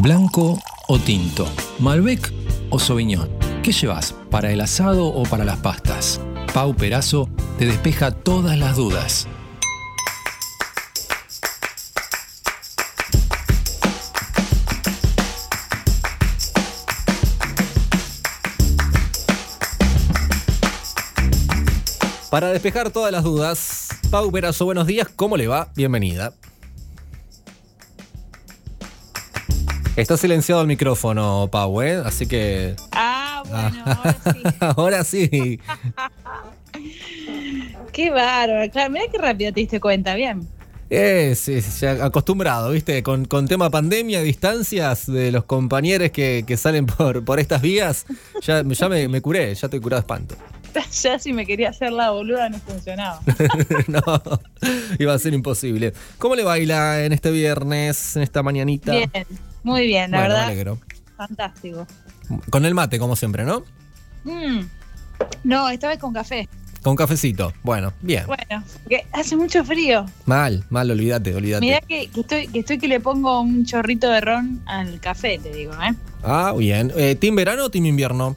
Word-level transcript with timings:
¿Blanco 0.00 0.62
o 0.86 0.98
tinto? 1.00 1.44
¿Malbec 1.80 2.32
o 2.70 2.78
Sauvignon? 2.78 3.28
¿Qué 3.64 3.72
llevas? 3.72 4.14
¿Para 4.30 4.52
el 4.52 4.60
asado 4.60 5.08
o 5.08 5.24
para 5.24 5.44
las 5.44 5.56
pastas? 5.56 6.20
Pau 6.54 6.72
Perazo 6.72 7.28
te 7.58 7.66
despeja 7.66 8.12
todas 8.12 8.56
las 8.56 8.76
dudas. 8.76 9.26
Para 22.30 22.50
despejar 22.50 22.90
todas 22.90 23.10
las 23.10 23.24
dudas, 23.24 23.88
Pau 24.12 24.30
Perazo, 24.30 24.64
buenos 24.64 24.86
días, 24.86 25.08
¿cómo 25.16 25.36
le 25.36 25.48
va? 25.48 25.72
Bienvenida. 25.74 26.34
Está 29.98 30.16
silenciado 30.16 30.60
el 30.60 30.68
micrófono, 30.68 31.48
Pau, 31.50 31.82
¿eh? 31.82 32.00
Así 32.04 32.28
que. 32.28 32.76
Ah, 32.92 33.42
bueno, 33.48 33.84
ahora 33.84 34.14
sí. 34.22 34.42
Ahora 34.60 35.04
sí. 35.04 35.60
Qué 37.92 38.10
bárbaro. 38.10 38.70
Claro, 38.70 38.92
mira 38.92 39.06
qué 39.10 39.18
rápido 39.18 39.52
te 39.52 39.58
diste 39.58 39.80
cuenta, 39.80 40.14
bien. 40.14 40.46
Eh, 40.88 41.34
sí, 41.34 41.60
sí, 41.60 41.80
ya 41.80 42.04
acostumbrado, 42.04 42.70
¿viste? 42.70 43.02
Con, 43.02 43.24
con 43.24 43.48
tema 43.48 43.70
pandemia, 43.70 44.22
distancias 44.22 45.10
de 45.10 45.32
los 45.32 45.42
compañeros 45.44 46.10
que, 46.12 46.44
que 46.46 46.56
salen 46.56 46.86
por, 46.86 47.24
por 47.24 47.40
estas 47.40 47.60
vías, 47.60 48.06
ya, 48.40 48.62
ya 48.62 48.88
me, 48.88 49.08
me 49.08 49.20
curé, 49.20 49.52
ya 49.56 49.66
estoy 49.66 49.80
curado 49.80 50.00
de 50.00 50.04
espanto. 50.04 50.36
Ya 51.02 51.18
si 51.18 51.32
me 51.32 51.44
quería 51.44 51.70
hacer 51.70 51.90
la 51.90 52.10
boluda 52.10 52.48
no 52.50 52.58
funcionaba. 52.60 53.20
no, 53.88 54.00
iba 55.00 55.12
a 55.12 55.18
ser 55.18 55.34
imposible. 55.34 55.92
¿Cómo 56.18 56.36
le 56.36 56.44
baila 56.44 57.04
en 57.04 57.12
este 57.12 57.32
viernes, 57.32 58.14
en 58.14 58.22
esta 58.22 58.44
mañanita? 58.44 58.92
Bien, 58.92 59.10
muy 59.62 59.86
bien, 59.86 60.10
la 60.10 60.18
Bueno, 60.18 60.34
me 60.34 60.34
verdad. 60.34 60.50
alegro. 60.50 60.78
Fantástico. 61.16 61.86
Con 62.50 62.64
el 62.64 62.74
mate, 62.74 62.98
como 62.98 63.16
siempre, 63.16 63.44
¿no? 63.44 63.64
Mm. 64.24 64.60
No, 65.44 65.68
esta 65.68 65.88
vez 65.88 65.98
con 65.98 66.12
café. 66.12 66.48
Con 66.82 66.94
cafecito. 66.94 67.52
Bueno, 67.64 67.92
bien. 68.02 68.24
Bueno, 68.26 68.62
que 68.88 69.04
hace 69.12 69.36
mucho 69.36 69.64
frío. 69.64 70.06
Mal, 70.26 70.64
mal, 70.70 70.90
olvídate, 70.90 71.34
olvídate. 71.34 71.60
Mirá 71.66 71.80
que, 71.80 72.08
que 72.08 72.20
estoy, 72.20 72.46
que 72.48 72.60
estoy 72.60 72.78
que 72.78 72.86
le 72.88 73.00
pongo 73.00 73.40
un 73.40 73.64
chorrito 73.66 74.08
de 74.10 74.20
ron 74.20 74.62
al 74.66 75.00
café, 75.00 75.38
te 75.42 75.52
digo, 75.52 75.72
¿eh? 75.74 75.94
Ah, 76.22 76.54
bien. 76.56 76.92
Eh, 76.96 77.16
¿Team 77.16 77.34
verano 77.34 77.64
o 77.64 77.70
team 77.70 77.86
invierno? 77.86 78.36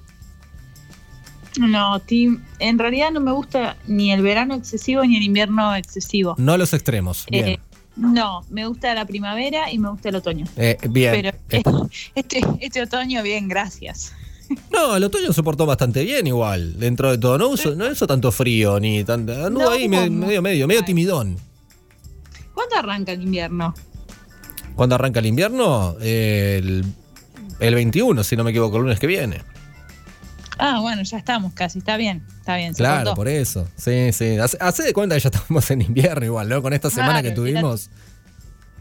No, 1.59 1.99
Tim, 1.99 2.41
en 2.59 2.79
realidad 2.79 3.11
no 3.11 3.19
me 3.19 3.31
gusta 3.33 3.75
ni 3.85 4.11
el 4.13 4.21
verano 4.21 4.55
excesivo 4.55 5.03
ni 5.03 5.17
el 5.17 5.23
invierno 5.23 5.75
excesivo. 5.75 6.33
No 6.37 6.57
los 6.57 6.73
extremos. 6.73 7.25
Bien. 7.29 7.47
Eh, 7.47 7.59
no, 8.01 8.43
me 8.49 8.67
gusta 8.67 8.93
la 8.93 9.05
primavera 9.05 9.71
y 9.71 9.77
me 9.77 9.89
gusta 9.89 10.09
el 10.09 10.15
otoño. 10.15 10.45
Eh, 10.57 10.77
bien. 10.89 11.11
Pero 11.13 11.29
Eh, 11.49 11.63
este, 12.15 12.41
este 12.59 12.81
otoño, 12.81 13.21
bien, 13.23 13.47
gracias. 13.47 14.13
no, 14.71 14.95
el 14.97 15.03
otoño 15.03 15.31
se 15.31 15.43
portó 15.43 15.65
bastante 15.65 16.03
bien 16.03 16.27
igual, 16.27 16.77
dentro 16.79 17.11
de 17.11 17.17
todo. 17.17 17.37
No 17.37 17.53
hizo, 17.53 17.75
no 17.75 17.89
hizo 17.89 18.05
tanto 18.07 18.31
frío, 18.31 18.79
ni 18.79 19.03
tanto... 19.03 19.31
Anduvo 19.45 19.65
No, 19.65 19.69
ahí 19.71 19.87
medio, 19.87 20.11
medio, 20.41 20.67
medio 20.67 20.81
Ay. 20.81 20.85
timidón. 20.85 21.37
¿Cuándo 22.53 22.75
arranca 22.75 23.11
el 23.13 23.21
invierno? 23.21 23.73
¿Cuándo 24.75 24.95
arranca 24.95 25.19
el 25.19 25.25
invierno? 25.27 25.95
El, 26.01 26.83
el 27.59 27.75
21, 27.75 28.23
si 28.23 28.35
no 28.35 28.43
me 28.43 28.49
equivoco, 28.51 28.77
el 28.77 28.83
lunes 28.83 28.99
que 28.99 29.07
viene. 29.07 29.41
Ah, 30.57 30.79
bueno, 30.81 31.01
ya 31.03 31.17
estamos 31.17 31.53
casi, 31.53 31.79
está 31.79 31.97
bien, 31.97 32.23
está 32.39 32.55
bien. 32.55 32.73
se 32.73 32.83
Claro, 32.83 33.15
por 33.15 33.27
eso. 33.27 33.67
Sí, 33.75 34.11
sí. 34.13 34.37
Hace, 34.37 34.57
hace 34.59 34.83
de 34.83 34.93
cuenta 34.93 35.15
que 35.15 35.21
ya 35.21 35.29
estamos 35.29 35.69
en 35.71 35.81
invierno 35.81 36.25
igual, 36.25 36.49
¿no? 36.49 36.61
Con 36.61 36.73
esta 36.73 36.89
semana 36.89 37.21
Claro, 37.21 37.29
que 37.29 37.35
tuvimos. 37.35 37.89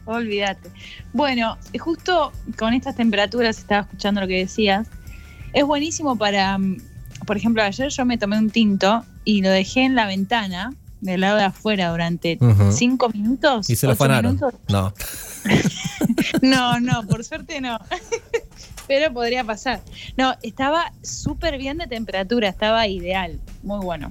Olvídate. 0.05 0.71
Bueno, 1.13 1.57
y 1.73 1.79
justo 1.79 2.33
con 2.59 2.75
estas 2.75 2.97
temperaturas, 2.97 3.59
estaba 3.59 3.83
escuchando 3.83 4.21
lo 4.21 4.27
que 4.27 4.39
decías, 4.39 4.89
es 5.53 5.65
buenísimo 5.65 6.17
para, 6.17 6.59
mm, 6.59 6.79
por 7.27 7.37
ejemplo, 7.37 7.63
ayer 7.63 7.89
yo 7.91 8.05
me 8.05 8.19
tomé 8.19 8.39
un 8.39 8.51
tinto 8.51 9.05
y 9.25 9.43
lo 9.43 9.51
dejé 9.51 9.85
en 9.85 9.95
la 9.95 10.07
ventana 10.07 10.75
del 11.01 11.21
lado 11.21 11.37
de 11.37 11.45
afuera 11.45 11.91
durante 11.91 12.39
cinco 12.73 13.09
minutos. 13.09 13.71
Y 13.71 13.77
se 13.77 13.87
lo 13.87 13.97
minutos. 13.97 14.55
No. 14.69 14.93
No, 16.43 16.79
no, 16.81 17.07
por 17.07 17.25
suerte 17.25 17.61
no. 17.61 17.79
Pero 18.91 19.13
podría 19.13 19.45
pasar. 19.45 19.81
No, 20.17 20.35
estaba 20.43 20.93
súper 21.01 21.59
bien 21.59 21.79
de 21.79 21.87
temperatura, 21.87 22.49
estaba 22.49 22.89
ideal, 22.89 23.39
muy 23.63 23.79
bueno. 23.85 24.11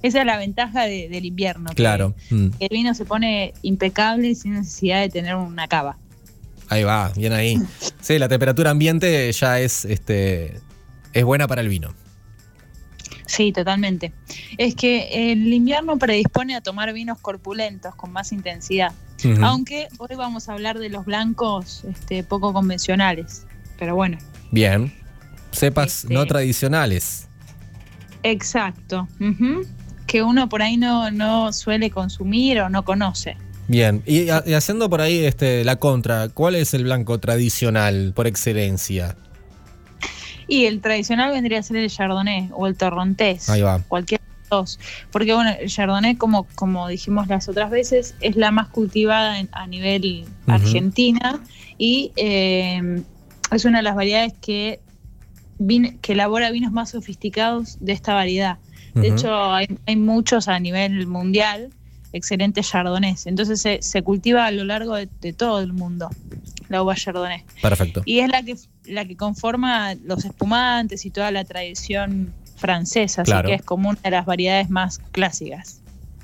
Esa 0.00 0.20
es 0.20 0.26
la 0.26 0.38
ventaja 0.38 0.84
de- 0.86 1.10
del 1.10 1.26
invierno. 1.26 1.68
que- 1.68 1.76
Claro. 1.76 2.14
Mm. 2.30 2.48
que 2.58 2.64
el 2.64 2.70
vino 2.70 2.94
se 2.94 3.04
pone 3.04 3.52
impecable 3.60 4.34
sin 4.36 4.54
necesidad 4.54 5.02
de 5.02 5.10
tener 5.10 5.34
una 5.36 5.68
cava. 5.68 5.98
Ahí 6.70 6.82
va, 6.82 7.10
bien 7.14 7.34
ahí. 7.34 7.58
Sí, 8.00 8.18
la 8.18 8.26
temperatura 8.28 8.70
ambiente 8.70 9.30
ya 9.32 9.60
es, 9.60 9.84
este, 9.84 10.58
es 11.12 11.24
buena 11.24 11.46
para 11.46 11.60
el 11.60 11.68
vino. 11.68 11.92
Sí, 13.26 13.52
totalmente. 13.52 14.14
Es 14.56 14.74
que 14.74 15.30
el 15.30 15.52
invierno 15.52 15.98
predispone 15.98 16.56
a 16.56 16.62
tomar 16.62 16.90
vinos 16.94 17.18
corpulentos 17.20 17.94
con 17.96 18.12
más 18.12 18.32
intensidad. 18.32 18.92
Aunque 19.42 19.88
hoy 19.98 20.16
vamos 20.16 20.48
a 20.48 20.54
hablar 20.54 20.78
de 20.78 20.88
los 20.88 21.04
blancos 21.04 21.84
este, 21.84 22.24
poco 22.24 22.52
convencionales. 22.54 23.46
Pero 23.78 23.94
bueno, 23.94 24.18
Bien. 24.50 24.92
Cepas 25.50 26.02
Este- 26.04 26.14
no 26.14 26.26
tradicionales. 26.26 27.28
exacto. 28.22 29.08
Que 30.06 30.22
uno 30.22 30.48
por 30.48 30.62
ahí 30.62 30.76
no, 30.76 31.10
no 31.10 31.52
suele 31.52 31.90
consumir 31.90 32.60
o 32.60 32.68
no 32.68 32.84
conoce. 32.84 33.36
Bien. 33.68 34.02
Y, 34.06 34.28
ha- 34.28 34.42
y 34.46 34.52
haciendo 34.54 34.88
por 34.90 35.00
ahí 35.00 35.24
este, 35.24 35.64
la 35.64 35.76
contra, 35.76 36.28
¿cuál 36.28 36.54
es 36.54 36.74
el 36.74 36.84
blanco 36.84 37.18
tradicional 37.18 38.12
por 38.14 38.26
excelencia? 38.26 39.16
Y 40.46 40.66
el 40.66 40.80
tradicional 40.80 41.30
vendría 41.30 41.60
a 41.60 41.62
ser 41.62 41.76
el 41.78 41.88
chardonnay 41.90 42.50
o 42.52 42.66
el 42.66 42.76
torrontés. 42.76 43.48
Ahí 43.48 43.62
va. 43.62 43.80
Cualquiera 43.88 44.22
de 44.22 44.30
los 44.40 44.48
dos. 44.50 44.80
Porque 45.10 45.32
bueno, 45.34 45.50
el 45.58 45.68
chardonnay, 45.70 46.16
como, 46.16 46.46
como 46.54 46.86
dijimos 46.88 47.26
las 47.28 47.48
otras 47.48 47.70
veces, 47.70 48.14
es 48.20 48.36
la 48.36 48.50
más 48.50 48.68
cultivada 48.68 49.38
en- 49.40 49.48
a 49.52 49.66
nivel 49.66 50.26
Ujú. 50.42 50.52
argentina 50.52 51.40
y 51.78 52.12
eh, 52.16 53.02
es 53.54 53.64
una 53.64 53.78
de 53.78 53.84
las 53.84 53.94
variedades 53.94 54.32
que, 54.40 54.80
vin- 55.58 55.98
que 56.00 56.12
elabora 56.12 56.50
vinos 56.50 56.72
más 56.72 56.90
sofisticados 56.90 57.76
de 57.80 57.92
esta 57.92 58.14
variedad. 58.14 58.58
De 58.94 59.08
hecho, 59.08 59.34
hay, 59.52 59.66
hay 59.86 59.96
muchos 59.96 60.46
a 60.46 60.58
nivel 60.60 61.08
mundial, 61.08 61.70
excelentes 62.12 62.68
chardonnays. 62.68 63.26
Entonces 63.26 63.60
se, 63.60 63.82
se 63.82 64.02
cultiva 64.02 64.46
a 64.46 64.52
lo 64.52 64.64
largo 64.64 64.94
de, 64.94 65.08
de 65.20 65.32
todo 65.32 65.60
el 65.60 65.72
mundo 65.72 66.08
la 66.68 66.82
uva 66.82 66.94
chardonnay. 66.94 67.42
Perfecto. 67.60 68.02
Y 68.04 68.20
es 68.20 68.28
la 68.30 68.42
que, 68.42 68.54
la 68.84 69.04
que 69.04 69.16
conforma 69.16 69.94
los 70.04 70.24
espumantes 70.24 71.04
y 71.04 71.10
toda 71.10 71.30
la 71.32 71.44
tradición 71.44 72.32
francesa, 72.56 73.24
Claro. 73.24 73.48
así 73.48 73.52
que 73.52 73.54
es 73.60 73.62
como 73.62 73.88
una 73.90 74.00
de 74.00 74.10
las 74.12 74.26
variedades 74.26 74.70
más 74.70 74.98
clásicas. 75.10 75.80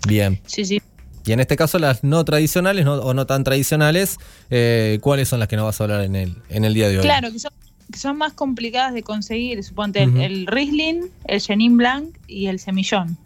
Bien. 0.07 0.41
Sí, 0.47 0.65
sí. 0.65 0.81
Y 1.27 1.33
en 1.33 1.41
este 1.41 1.57
caso 1.57 1.79
las 1.79 2.03
no 2.03 2.25
tradicionales 2.25 2.85
no- 2.85 2.95
o 2.95 3.13
no 3.15 3.27
tan 3.27 3.45
tradicionales, 3.45 4.19
eh, 4.51 4.99
¿cuáles 5.03 5.29
son 5.29 5.39
las 5.39 5.49
que 5.49 5.57
nos 5.57 5.67
vas 5.67 5.81
a 5.81 5.85
hablar 5.85 6.03
en 6.03 6.17
el, 6.17 6.37
en 6.49 6.65
el 6.65 6.73
día 6.75 6.89
de 6.89 6.99
hoy? 6.99 7.03
Claro, 7.03 7.31
que 7.31 7.39
son, 7.39 7.53
que 7.93 7.99
son 7.99 8.17
más 8.17 8.33
complicadas 8.33 8.95
de 8.95 9.03
conseguir, 9.03 9.63
suponte 9.63 10.03
el- 10.03 10.11
Ujú. 10.11 10.21
el, 10.21 10.47
Riesling, 10.47 11.03
el 11.27 11.41
Chenin 11.41 11.77
Blanc 11.77 12.17
y 12.27 12.47
el 12.47 12.59
Semillón. 12.59 13.19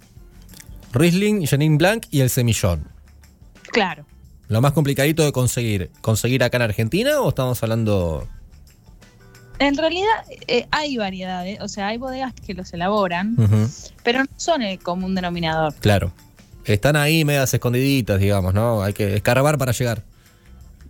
Riesling, 0.93 1.45
Chenin 1.47 1.79
Blanc 1.79 2.07
y 2.11 2.21
el 2.21 2.31
Semillón. 2.31 2.89
Claro. 3.73 4.05
Lo 4.49 4.61
más 4.61 4.73
complicadito 4.73 5.25
de 5.25 5.33
conseguir, 5.33 5.91
¿conseguir 6.01 6.45
acá 6.45 6.59
en 6.59 6.63
Argentina 6.63 7.21
o 7.21 7.29
estamos 7.31 7.63
hablando...? 7.63 8.29
En 9.61 9.77
realidad 9.77 10.09
eh, 10.49 10.67
hay 10.73 10.97
variedades, 10.97 11.61
o 11.61 11.69
sea, 11.69 11.87
hay 11.89 11.97
bodegas 11.97 12.33
que 12.35 12.55
los 12.55 12.73
elaboran, 12.73 13.37
pero 14.03 14.19
no 14.21 14.27
son 14.37 14.63
el 14.63 14.81
común 14.81 15.15
denominador. 15.15 15.73
Claro. 15.77 16.13
Están 16.65 16.97
ahí 16.97 17.25
medias 17.25 17.53
escondiditas, 17.53 18.19
digamos, 18.19 18.55
¿no? 18.55 18.83
Hay 18.83 18.93
que 18.93 19.17
escarbar 19.17 19.59
para 19.59 19.73
llegar. 19.73 20.03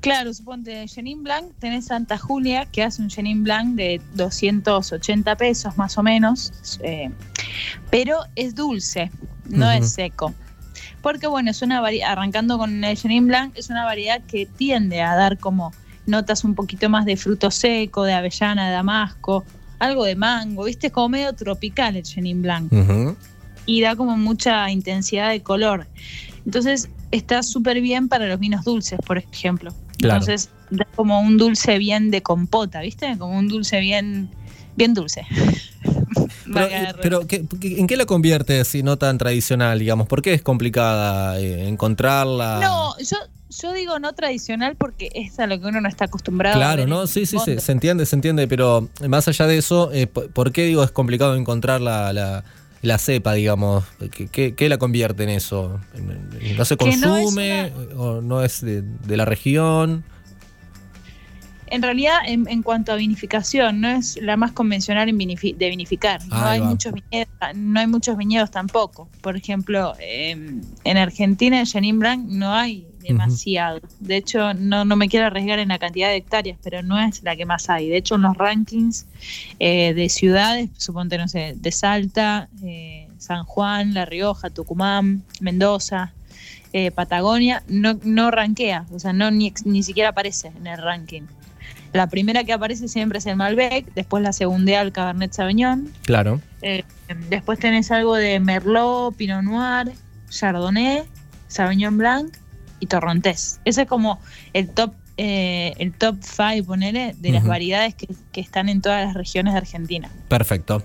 Claro, 0.04 0.34
suponte 0.34 0.84
Chenin 0.86 1.22
Blanc, 1.24 1.46
tenés 1.58 1.86
Santa 1.86 2.18
Julia 2.18 2.66
que 2.66 2.82
hace 2.82 3.00
un 3.00 3.08
Chenin 3.08 3.42
Blanc 3.42 3.74
de 3.74 4.02
280 4.12 5.34
pesos 5.36 5.78
más 5.78 5.96
o 5.96 6.02
menos, 6.02 6.52
eh, 6.82 7.10
pero 7.90 8.18
es 8.36 8.54
dulce, 8.54 9.10
no 9.48 9.70
es 9.70 9.92
seco. 9.92 10.34
Porque 11.00 11.26
bueno, 11.26 11.50
es 11.50 11.62
una 11.62 11.82
arrancando 12.06 12.58
con 12.58 12.84
el 12.84 12.96
Chenin 12.98 13.26
Blanc, 13.26 13.56
es 13.56 13.70
una 13.70 13.84
variedad 13.84 14.20
que 14.26 14.44
tiende 14.44 15.00
a 15.00 15.16
dar 15.16 15.38
como 15.38 15.72
notas 16.04 16.44
un 16.44 16.54
poquito 16.54 16.90
más 16.90 17.06
de 17.06 17.16
fruto 17.16 17.50
seco, 17.50 18.04
de 18.04 18.12
avellana, 18.12 18.66
de 18.66 18.72
damasco, 18.72 19.42
algo 19.78 20.04
de 20.04 20.16
mango, 20.16 20.64
viste, 20.64 20.88
es 20.88 20.92
como 20.92 21.08
medio 21.08 21.32
tropical 21.32 21.96
el 21.96 22.02
Chenin 22.02 22.42
Blanc 22.42 22.70
y 23.66 23.80
da 23.80 23.96
como 23.96 24.16
mucha 24.16 24.70
intensidad 24.70 25.30
de 25.30 25.42
color. 25.42 25.86
Entonces 26.44 26.88
está 27.10 27.42
súper 27.42 27.80
bien 27.80 28.08
para 28.08 28.26
los 28.26 28.38
vinos 28.38 28.64
dulces, 28.64 28.98
por 29.06 29.18
ejemplo. 29.18 29.72
Claro. 29.98 30.20
Entonces 30.20 30.50
da 30.70 30.86
como 30.96 31.20
un 31.20 31.38
dulce 31.38 31.78
bien 31.78 32.10
de 32.10 32.22
compota, 32.22 32.80
¿viste? 32.80 33.16
Como 33.18 33.38
un 33.38 33.48
dulce 33.48 33.80
bien, 33.80 34.28
bien 34.76 34.94
dulce. 34.94 35.26
Pero, 36.52 36.66
eh, 36.66 36.92
pero 37.02 37.26
¿qué- 37.26 37.44
qué- 37.60 37.78
¿en 37.80 37.86
qué 37.86 37.96
la 37.96 38.04
convierte 38.06 38.64
si 38.64 38.82
no 38.82 38.96
tan 38.98 39.16
tradicional, 39.18 39.78
digamos? 39.78 40.06
¿Por 40.06 40.20
qué 40.22 40.34
es 40.34 40.42
complicada 40.42 41.40
eh, 41.40 41.66
encontrarla? 41.68 42.60
No, 42.62 42.94
yo, 42.98 43.16
yo 43.48 43.72
digo 43.72 43.98
no 43.98 44.12
tradicional 44.12 44.76
porque 44.76 45.10
es 45.14 45.38
a 45.38 45.46
lo 45.46 45.58
que 45.58 45.66
uno 45.66 45.80
no 45.80 45.88
está 45.88 46.04
acostumbrado. 46.04 46.58
Claro, 46.58 46.86
¿no? 46.86 47.06
Sí, 47.06 47.24
sí, 47.26 47.38
sí, 47.44 47.58
se 47.58 47.72
entiende, 47.72 48.04
se 48.06 48.16
entiende, 48.16 48.46
pero 48.46 48.88
más 49.08 49.26
allá 49.26 49.46
de 49.46 49.56
eso, 49.58 49.90
eh, 49.92 50.06
¿por 50.06 50.30
por 50.30 50.52
qué 50.52 50.64
digo 50.66 50.84
es 50.84 50.90
complicado 50.90 51.34
encontrar 51.34 51.80
la, 51.80 52.12
la, 52.12 52.44
la 52.84 52.98
cepa, 52.98 53.34
digamos? 53.34 53.84
¿Qué, 54.12 54.28
qué, 54.28 54.54
qué 54.54 54.68
la 54.68 54.78
convierte 54.78 55.24
en 55.24 55.30
eso? 55.30 55.80
¿No 56.56 56.64
se 56.64 56.76
Que 56.76 56.96
no 56.96 57.14
consume 57.14 57.72
o 57.96 58.20
no 58.20 58.42
es 58.42 58.60
de, 58.60 58.82
de 58.82 59.16
la 59.16 59.24
región? 59.24 60.04
En 61.66 61.82
realidad, 61.82 62.18
en, 62.26 62.46
en 62.48 62.62
cuanto 62.62 62.92
a 62.92 62.96
vinificación, 62.96 63.80
no 63.80 63.88
es 63.88 64.18
la 64.22 64.36
más 64.36 64.52
convencional 64.52 65.08
en 65.08 65.18
vinifi- 65.18 65.56
de 65.56 65.70
vinificar. 65.70 66.24
No 66.28 66.44
hay, 66.44 66.60
muchos 66.60 66.92
viñedos, 66.92 67.28
no 67.56 67.80
hay 67.80 67.86
muchos 67.86 68.16
viñedos 68.16 68.50
tampoco. 68.50 69.08
Por 69.22 69.36
ejemplo, 69.36 69.94
eh, 69.98 70.36
en 70.84 70.96
Argentina, 70.96 71.58
en 71.58 71.66
Chenin 71.66 71.98
Blanc, 71.98 72.26
no 72.28 72.52
hay 72.54 72.86
demasiado. 73.08 73.80
De 74.00 74.16
hecho, 74.16 74.54
no, 74.54 74.84
no 74.84 74.96
me 74.96 75.08
quiero 75.08 75.26
arriesgar 75.26 75.58
en 75.58 75.68
la 75.68 75.78
cantidad 75.78 76.08
de 76.08 76.16
hectáreas, 76.16 76.58
pero 76.62 76.82
no 76.82 76.98
es 77.00 77.22
la 77.22 77.36
que 77.36 77.44
más 77.46 77.68
hay. 77.70 77.88
De 77.88 77.96
hecho, 77.96 78.16
en 78.16 78.22
los 78.22 78.36
rankings 78.36 79.06
eh, 79.58 79.94
de 79.94 80.08
ciudades, 80.08 80.70
suponte, 80.76 81.18
no 81.18 81.28
sé, 81.28 81.54
de 81.56 81.72
Salta, 81.72 82.48
eh, 82.62 83.08
San 83.18 83.44
Juan, 83.44 83.94
La 83.94 84.04
Rioja, 84.04 84.50
Tucumán, 84.50 85.22
Mendoza, 85.40 86.12
eh, 86.72 86.90
Patagonia, 86.90 87.62
no, 87.68 87.98
no 88.02 88.30
rankea, 88.30 88.86
o 88.92 88.98
sea, 88.98 89.12
no 89.12 89.30
ni, 89.30 89.52
ni 89.64 89.82
siquiera 89.82 90.08
aparece 90.10 90.48
en 90.56 90.66
el 90.66 90.78
ranking. 90.82 91.22
La 91.92 92.08
primera 92.08 92.42
que 92.42 92.52
aparece 92.52 92.88
siempre 92.88 93.18
es 93.18 93.26
el 93.26 93.36
Malbec, 93.36 93.86
después 93.94 94.20
la 94.24 94.32
segundea 94.32 94.82
el 94.82 94.90
Cabernet 94.90 95.32
Sauvignon, 95.32 95.88
Claro. 96.02 96.40
eh, 96.62 96.82
después 97.30 97.60
tenés 97.60 97.92
algo 97.92 98.16
de 98.16 98.40
Merlot, 98.40 99.14
Pinot 99.14 99.44
Noir, 99.44 99.92
Chardonnay, 100.28 101.04
Sauvignon 101.46 101.96
Blanc 101.96 102.34
y 102.80 102.86
Torrontés. 102.86 103.60
Ese 103.64 103.82
es 103.82 103.88
como 103.88 104.20
el 104.52 104.68
top 104.68 104.92
eh, 105.16 105.74
el 105.78 105.92
top 105.92 106.16
5, 106.20 106.66
ponele, 106.66 107.14
de 107.18 107.30
las 107.30 107.44
variedades 107.46 107.94
que, 107.94 108.08
que 108.32 108.40
están 108.40 108.68
en 108.68 108.80
todas 108.80 109.04
las 109.06 109.14
regiones 109.14 109.52
de 109.54 109.58
Argentina. 109.58 110.10
Perfecto. 110.28 110.82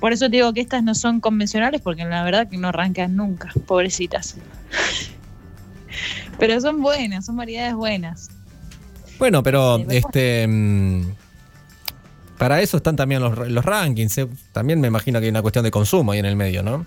Por 0.00 0.12
eso 0.12 0.26
te 0.26 0.36
digo 0.36 0.52
que 0.52 0.60
estas 0.60 0.82
no 0.82 0.94
son 0.94 1.20
convencionales, 1.20 1.80
porque 1.80 2.04
la 2.04 2.22
verdad 2.22 2.46
que 2.48 2.58
no 2.58 2.68
arrancan 2.68 3.16
nunca, 3.16 3.50
pobrecitas. 3.66 4.36
Pero 6.38 6.60
son 6.60 6.82
buenas, 6.82 7.24
son 7.26 7.36
variedades 7.36 7.74
buenas. 7.74 8.28
Bueno, 9.18 9.42
pero 9.42 9.78
después- 9.78 10.04
este 10.04 10.46
mm, 10.46 11.02
para 12.36 12.60
eso 12.60 12.76
están 12.76 12.94
también 12.96 13.20
los, 13.22 13.36
los 13.48 13.64
rankings. 13.64 14.18
eh. 14.18 14.28
También 14.52 14.80
me 14.80 14.88
imagino 14.88 15.18
que 15.18 15.24
hay 15.24 15.30
una 15.30 15.42
cuestión 15.42 15.64
de 15.64 15.70
consumo 15.70 16.12
ahí 16.12 16.18
en 16.20 16.26
el 16.26 16.36
medio, 16.36 16.62
¿no? 16.62 16.86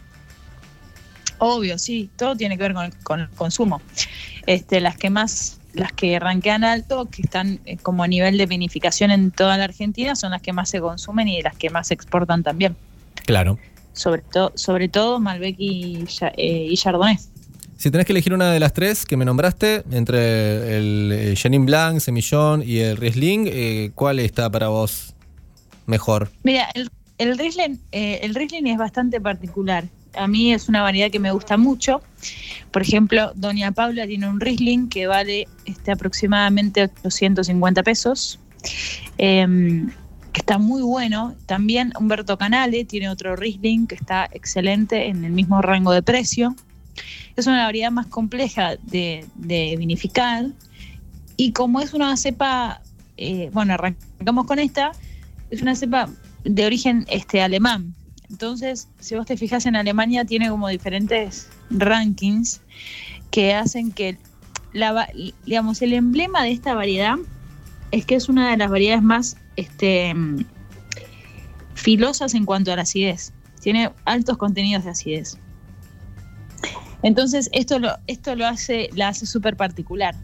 Obvio, 1.43 1.79
sí, 1.79 2.07
todo 2.17 2.35
tiene 2.35 2.55
que 2.55 2.61
ver 2.61 2.73
con, 2.75 2.91
con 3.01 3.19
el 3.21 3.29
consumo. 3.29 3.81
Este, 4.45 4.79
las 4.79 4.95
que 4.95 5.09
más, 5.09 5.59
las 5.73 5.91
que 5.91 6.19
ranquean 6.19 6.63
alto, 6.63 7.09
que 7.09 7.23
están 7.23 7.59
eh, 7.65 7.77
como 7.77 8.03
a 8.03 8.07
nivel 8.07 8.37
de 8.37 8.45
vinificación 8.45 9.09
en 9.09 9.31
toda 9.31 9.57
la 9.57 9.63
Argentina, 9.63 10.15
son 10.15 10.31
las 10.31 10.43
que 10.43 10.53
más 10.53 10.69
se 10.69 10.79
consumen 10.79 11.27
y 11.27 11.41
las 11.41 11.57
que 11.57 11.71
más 11.71 11.87
se 11.87 11.95
exportan 11.95 12.43
también. 12.43 12.75
Claro. 13.25 13.57
Sobre, 13.93 14.21
todo 14.21 14.51
sobre 14.53 14.87
todo 14.87 15.19
Malbec 15.19 15.55
y, 15.57 16.05
eh, 16.37 16.67
y 16.69 16.77
Chardonnay. 16.77 17.17
Si 17.75 17.89
tenés 17.89 18.05
que 18.05 18.13
elegir 18.13 18.35
una 18.35 18.51
de 18.51 18.59
las 18.59 18.73
tres 18.73 19.07
que 19.07 19.17
me 19.17 19.25
nombraste, 19.25 19.83
entre 19.89 20.77
el 20.77 21.11
eh, 21.11 21.33
Chenin 21.33 21.65
Blanc, 21.65 21.99
Semillón 21.99 22.61
y 22.63 22.77
el 22.77 22.97
Riesling, 22.97 23.47
eh, 23.47 23.89
¿cuál 23.95 24.19
está 24.19 24.51
para 24.51 24.67
vos 24.67 25.15
mejor? 25.87 26.29
Mira, 26.43 26.69
el, 26.75 26.91
el 27.17 27.35
Riesling, 27.39 27.79
eh, 27.91 28.19
el 28.21 28.35
Riesling 28.35 28.67
es 28.67 28.77
bastante 28.77 29.19
particular. 29.19 29.85
A 30.15 30.27
mí 30.27 30.53
es 30.53 30.67
una 30.69 30.81
variedad 30.81 31.09
que 31.09 31.19
me 31.19 31.31
gusta 31.31 31.57
mucho. 31.57 32.01
Por 32.71 32.81
ejemplo, 32.81 33.31
Doña 33.35 33.71
Paula 33.71 34.05
tiene 34.07 34.27
un 34.27 34.39
Riesling 34.39 34.89
que 34.89 35.07
vale 35.07 35.47
este, 35.65 35.91
aproximadamente 35.91 36.89
850 37.03 37.83
pesos, 37.83 38.39
em, 39.17 39.89
que 40.31 40.39
está 40.39 40.57
muy 40.57 40.81
bueno. 40.81 41.35
También 41.45 41.93
Humberto 41.99 42.37
Canale 42.37 42.85
tiene 42.85 43.09
otro 43.09 43.35
Riesling 43.35 43.87
que 43.87 43.95
está 43.95 44.29
excelente 44.31 45.07
en 45.07 45.25
el 45.25 45.31
mismo 45.31 45.61
rango 45.61 45.91
de 45.91 46.01
precio. 46.01 46.55
Es 47.35 47.47
una 47.47 47.65
variedad 47.65 47.91
más 47.91 48.07
compleja 48.07 48.75
de, 48.83 49.25
de 49.35 49.75
vinificar 49.77 50.45
y 51.37 51.53
como 51.53 51.81
es 51.81 51.93
una 51.95 52.15
cepa, 52.17 52.81
eh, 53.17 53.49
bueno, 53.51 53.73
arrancamos 53.73 54.45
con 54.45 54.59
esta, 54.59 54.91
es 55.49 55.61
una 55.61 55.75
cepa 55.75 56.07
de 56.43 56.65
origen 56.67 57.05
este 57.09 57.41
alemán. 57.41 57.95
Entonces, 58.31 58.87
si 58.99 59.15
vos 59.15 59.25
te 59.25 59.35
fijas 59.35 59.65
en 59.65 59.75
Alemania, 59.75 60.23
tiene 60.23 60.49
como 60.49 60.69
diferentes 60.69 61.49
rankings 61.69 62.61
que 63.29 63.53
hacen 63.53 63.91
que, 63.91 64.17
la, 64.71 65.09
digamos, 65.45 65.81
el 65.81 65.93
emblema 65.93 66.43
de 66.43 66.51
esta 66.51 66.73
variedad 66.73 67.17
es 67.91 68.05
que 68.05 68.15
es 68.15 68.29
una 68.29 68.49
de 68.49 68.57
las 68.57 68.71
variedades 68.71 69.03
más 69.03 69.35
este, 69.57 70.15
filosas 71.73 72.33
en 72.33 72.45
cuanto 72.45 72.71
a 72.71 72.77
la 72.77 72.83
acidez. 72.83 73.33
Tiene 73.59 73.91
altos 74.05 74.37
contenidos 74.37 74.85
de 74.85 74.91
acidez. 74.91 75.37
Entonces, 77.03 77.49
esto 77.51 77.79
lo, 77.79 77.97
esto 78.07 78.35
lo 78.35 78.47
hace, 78.47 78.89
la 78.95 79.09
hace 79.09 79.25
súper 79.25 79.57
particular. 79.57 80.15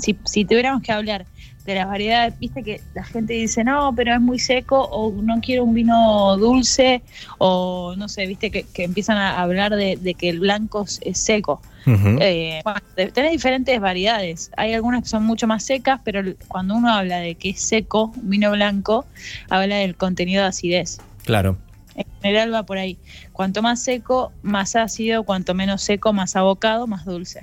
Si, 0.00 0.18
si 0.24 0.44
tuviéramos 0.44 0.82
que 0.82 0.92
hablar 0.92 1.26
de 1.64 1.74
las 1.74 1.86
variedades, 1.86 2.34
viste 2.40 2.62
que 2.62 2.80
la 2.94 3.04
gente 3.04 3.34
dice, 3.34 3.62
no, 3.64 3.92
pero 3.94 4.14
es 4.14 4.20
muy 4.20 4.38
seco, 4.38 4.80
o 4.90 5.12
no 5.22 5.40
quiero 5.40 5.64
un 5.64 5.74
vino 5.74 6.36
dulce, 6.38 7.02
o 7.38 7.94
no 7.96 8.08
sé, 8.08 8.26
viste 8.26 8.50
que, 8.50 8.64
que 8.72 8.84
empiezan 8.84 9.18
a 9.18 9.40
hablar 9.40 9.74
de, 9.76 9.96
de 9.96 10.14
que 10.14 10.30
el 10.30 10.40
blanco 10.40 10.84
es- 11.02 11.18
seco. 11.18 11.60
Ujú. 11.86 12.18
Eh, 12.20 12.60
bueno, 12.64 12.80
tenés 13.12 13.32
diferentes 13.32 13.78
variedades. 13.80 14.50
Hay 14.56 14.74
algunas 14.74 15.02
que 15.02 15.08
son 15.08 15.24
mucho 15.24 15.46
más 15.46 15.62
secas, 15.64 16.00
pero 16.04 16.22
cuando 16.48 16.74
uno 16.74 16.90
habla 16.92 17.18
de 17.18 17.34
que 17.34 17.50
es 17.50 17.60
seco, 17.60 18.12
un 18.16 18.30
vino 18.30 18.50
blanco, 18.50 19.06
habla 19.50 19.76
del 19.76 19.94
contenido 19.96 20.42
de 20.42 20.48
acidez. 20.48 21.00
Claro. 21.24 21.58
En 21.94 22.04
general 22.22 22.54
va 22.54 22.62
por 22.64 22.78
ahí. 22.78 22.98
Cuanto 23.32 23.60
más 23.62 23.82
seco, 23.82 24.32
más 24.42 24.74
ácido, 24.76 25.24
cuanto 25.24 25.54
menos 25.54 25.82
seco, 25.82 26.12
más 26.12 26.36
abocado, 26.36 26.86
más 26.86 27.04
dulce. 27.04 27.40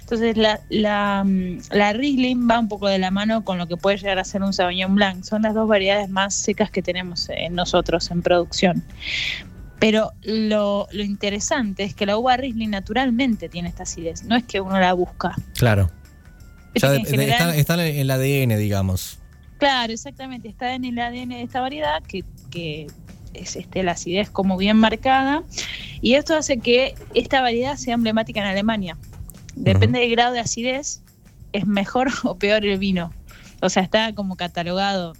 Entonces 0.00 0.36
la, 0.36 0.60
la, 0.68 1.24
mm, 1.24 1.58
la 1.72 1.92
Riesling 1.92 2.48
va 2.50 2.58
un 2.58 2.68
poco 2.68 2.88
de 2.88 2.98
la 2.98 3.10
mano 3.10 3.44
con 3.44 3.58
lo 3.58 3.66
que 3.66 3.76
puede 3.76 3.96
llegar 3.98 4.18
a 4.18 4.24
ser 4.24 4.42
un 4.42 4.52
Sauvignon 4.52 4.94
Blanc. 4.94 5.24
Son 5.24 5.42
las 5.42 5.54
dos 5.54 5.68
variedades 5.68 6.08
más 6.08 6.34
secas 6.34 6.70
que 6.70 6.82
tenemos 6.82 7.28
en 7.28 7.54
nosotros 7.54 8.10
en 8.10 8.22
producción. 8.22 8.82
Pero 9.78 10.12
lo, 10.22 10.88
lo 10.90 11.02
interesante 11.02 11.82
es 11.84 11.94
que 11.94 12.06
la 12.06 12.16
uva 12.16 12.36
Riesling 12.36 12.70
naturalmente 12.70 13.48
tiene 13.48 13.68
esta 13.68 13.82
acidez. 13.82 14.24
No 14.24 14.34
es 14.36 14.44
que 14.44 14.60
uno 14.60 14.78
la 14.80 14.92
busca. 14.94 15.34
Claro. 15.54 15.90
Ya 16.74 16.90
de- 16.90 16.96
en 16.96 17.02
de- 17.02 17.10
general- 17.10 17.50
está, 17.50 17.56
está 17.56 17.86
en 17.86 17.96
el 17.96 18.10
ADN, 18.10 18.56
digamos. 18.58 19.18
Claro, 19.58 19.92
exactamente. 19.92 20.48
Está 20.48 20.74
en 20.74 20.84
el 20.84 20.98
ADN 20.98 21.28
de 21.30 21.42
esta 21.42 21.60
variedad 21.60 22.02
que, 22.02 22.24
que 22.50 22.86
es 23.34 23.56
este, 23.56 23.82
la 23.82 23.92
acidez 23.92 24.30
como 24.30 24.56
bien 24.56 24.76
marcada. 24.78 25.42
Y 26.00 26.14
esto 26.14 26.34
hace 26.36 26.58
que 26.58 26.94
esta 27.14 27.40
variedad 27.42 27.76
sea 27.76 27.94
emblemática 27.94 28.40
en 28.40 28.46
Alemania. 28.46 28.96
Depende 29.56 30.00
del 30.00 30.10
grado 30.10 30.32
de 30.34 30.40
acidez, 30.40 31.02
es 31.52 31.66
mejor 31.66 32.08
o 32.24 32.36
peor 32.36 32.64
el 32.64 32.78
vino. 32.78 33.12
O 33.60 33.68
sea, 33.68 33.82
está 33.82 34.14
como 34.14 34.36
catalogado. 34.36 35.14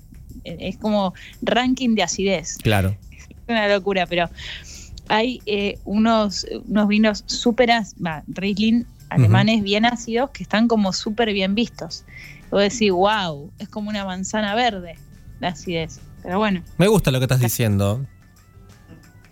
eh, 0.45 0.57
Es 0.61 0.77
como 0.77 1.15
ranking 1.43 1.95
de 1.95 2.03
acidez. 2.03 2.59
Claro. 2.59 2.97
Es 3.11 3.27
una 3.49 3.67
locura, 3.69 4.07
pero 4.07 4.29
hay 5.09 5.41
eh, 5.47 5.79
unos, 5.85 6.47
unos 6.69 6.89
vinos 6.89 7.25
súper, 7.27 7.71
Riesling 8.29 8.87
alemanes 9.09 9.63
bien 9.63 9.85
ácidos 9.85 10.31
que 10.31 10.43
están 10.43 10.67
como 10.69 10.93
súper 10.93 11.33
bien 11.33 11.55
vistos. 11.55 12.05
Vos 12.51 12.61
decís, 12.63 12.91
wow, 12.91 13.51
es 13.59 13.69
como 13.69 13.89
una 13.89 14.05
manzana 14.05 14.55
verde 14.55 14.97
la 15.41 15.49
acidez. 15.49 16.01
Pero 16.23 16.39
bueno, 16.39 16.63
Me 16.79 16.89
gusta 16.89 17.11
lo 17.11 17.19
que 17.21 17.25
estás 17.25 17.41
diciendo. 17.41 18.05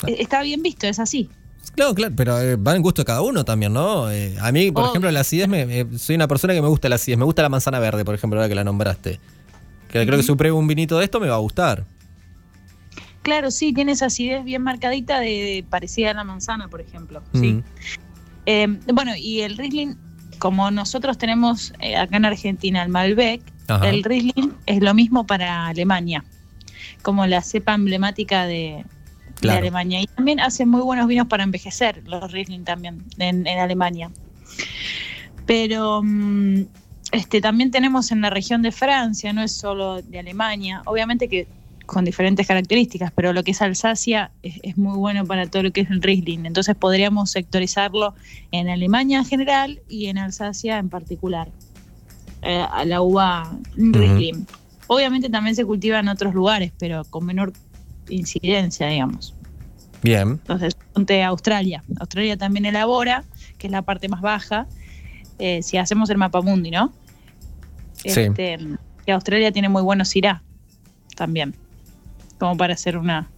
eh, 0.06 0.16
está 0.20 0.42
bien 0.42 0.62
visto, 0.62 0.86
es 0.86 0.98
así. 1.00 1.28
Claro, 1.74 1.94
claro, 1.94 2.14
pero 2.16 2.40
eh, 2.40 2.56
va 2.56 2.76
en 2.76 2.82
gusto 2.82 3.02
de 3.02 3.06
cada 3.06 3.20
uno 3.22 3.44
también, 3.44 3.72
¿no? 3.72 4.10
Eh, 4.10 4.36
a 4.40 4.52
mí, 4.52 4.70
por 4.70 4.82
Obvio. 4.84 4.92
ejemplo, 4.92 5.10
la 5.10 5.20
acidez, 5.20 5.48
me, 5.48 5.66
me- 5.66 5.98
soy 5.98 6.14
una 6.16 6.28
persona 6.28 6.54
que 6.54 6.62
me 6.62 6.68
gusta 6.68 6.88
la 6.88 6.94
acidez. 6.96 7.18
Me 7.18 7.24
gusta 7.24 7.42
la 7.42 7.48
manzana 7.48 7.78
verde, 7.80 8.04
por 8.04 8.14
ejemplo, 8.14 8.38
ahora 8.38 8.48
que 8.48 8.54
la 8.54 8.62
nombraste. 8.64 9.18
Que 9.88 10.04
creo 10.06 10.16
que 10.16 10.22
si 10.22 10.34
pruebo 10.34 10.58
un 10.58 10.66
vinito 10.68 10.98
de 10.98 11.04
esto 11.04 11.18
me 11.20 11.28
va 11.28 11.34
a 11.36 11.38
gustar. 11.38 11.84
Claro, 13.22 13.50
sí, 13.50 13.72
tiene 13.72 13.92
esa 13.92 14.06
acidez 14.06 14.44
bien 14.44 14.62
marcadita 14.62 15.18
de, 15.20 15.26
de- 15.28 15.64
parecida 15.68 16.10
a 16.10 16.14
la 16.14 16.24
manzana, 16.24 16.68
por 16.68 16.80
ejemplo. 16.80 17.22
Sí. 17.32 17.62
Eh, 18.46 18.66
bueno, 18.92 19.12
y 19.16 19.40
el 19.40 19.56
Riesling, 19.56 19.94
como 20.38 20.70
nosotros 20.70 21.16
tenemos 21.16 21.72
eh, 21.80 21.96
acá 21.96 22.18
en 22.18 22.24
Argentina 22.26 22.82
el 22.82 22.90
Malbec, 22.90 23.40
Ajá. 23.68 23.88
el 23.88 24.04
Riesling 24.04 24.52
es 24.66 24.82
lo 24.82 24.92
mismo 24.94 25.26
para 25.26 25.66
Alemania, 25.68 26.22
como 27.02 27.26
la 27.26 27.40
cepa 27.40 27.72
emblemática 27.74 28.44
de, 28.46 28.84
de. 29.40 29.50
Alemania. 29.50 30.00
Y 30.00 30.06
también 30.06 30.40
hacen 30.40 30.68
muy 30.68 30.82
buenos 30.82 31.06
vinos 31.06 31.26
para 31.26 31.42
envejecer, 31.42 32.02
los 32.06 32.30
Riesling 32.32 32.64
también, 32.64 33.04
en, 33.18 33.46
en 33.46 33.58
Alemania. 33.58 34.10
Pero 35.46 36.02
mm, 36.02 36.62
este, 37.12 37.40
también 37.40 37.70
tenemos 37.70 38.10
en 38.12 38.20
la 38.20 38.30
región 38.30 38.62
de 38.62 38.72
Francia, 38.72 39.32
no 39.32 39.42
es 39.42 39.52
solo 39.52 40.02
de 40.02 40.18
Alemania. 40.18 40.82
Obviamente 40.86 41.28
que 41.28 41.46
con 41.86 42.04
diferentes 42.04 42.46
características, 42.46 43.12
pero 43.14 43.32
lo 43.32 43.44
que 43.44 43.50
es 43.50 43.60
Alsacia 43.60 44.30
es, 44.42 44.58
es, 44.62 44.78
muy 44.78 44.96
bueno 44.96 45.26
para 45.26 45.46
todo 45.46 45.64
lo 45.64 45.70
que 45.70 45.82
es 45.82 45.90
el 45.90 46.02
Riesling. 46.02 46.46
Entonces 46.46 46.74
podríamos 46.74 47.30
sectorizarlo 47.30 48.14
en 48.52 48.68
Alemania 48.68 49.18
en 49.18 49.24
general 49.26 49.80
y 49.88 50.06
en 50.06 50.18
Alsacia 50.18 50.78
en 50.78 50.88
particular, 50.88 51.50
eh, 52.42 52.64
a 52.70 52.84
la 52.84 53.02
uva 53.02 53.56
Riesling. 53.76 54.36
Uh 54.36 54.38
-huh. 54.38 54.64
Obviamente 54.86 55.30
también 55.30 55.56
se 55.56 55.64
cultiva 55.64 55.98
en 55.98 56.08
otros 56.08 56.34
lugares, 56.34 56.72
pero 56.78 57.04
con 57.04 57.24
menor 57.24 57.52
incidencia, 58.08 58.88
digamos. 58.88 59.34
Bien. 60.02 60.28
Entonces, 60.30 60.76
ponte 60.92 61.22
Australia. 61.22 61.82
Australia 61.98 62.36
también 62.36 62.66
elabora, 62.66 63.24
que 63.58 63.68
es 63.68 63.70
la 63.70 63.82
parte 63.82 64.08
más 64.08 64.20
baja, 64.20 64.66
eh, 65.38 65.62
si 65.62 65.78
hacemos 65.78 66.10
el 66.10 66.18
mapa 66.18 66.42
mundi, 66.42 66.70
¿no? 66.70 66.92
Sí. 67.94 68.20
Este, 68.20 68.58
que 69.04 69.12
Australia 69.12 69.52
tiene 69.52 69.68
muy 69.68 69.82
buenos 69.82 70.08
Syrah 70.08 70.42
también 71.16 71.54
como 72.38 72.56
para 72.56 72.74
hacer 72.74 72.98
una 72.98 73.30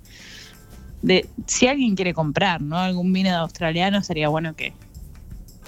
de 1.03 1.29
si 1.47 1.67
alguien 1.67 1.95
quiere 1.95 2.15
comprar 2.15 2.63
no 2.63 2.79
algún 2.79 3.13
vino 3.13 3.29
de 3.29 3.37
australiano 3.37 4.03
sería 4.03 4.29
bueno 4.29 4.55
que 4.55 4.73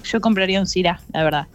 yo 0.03 0.21
compraría 0.21 0.59
un 0.59 0.67
Syrah 0.67 1.01
la 1.13 1.23
verdad 1.23 1.47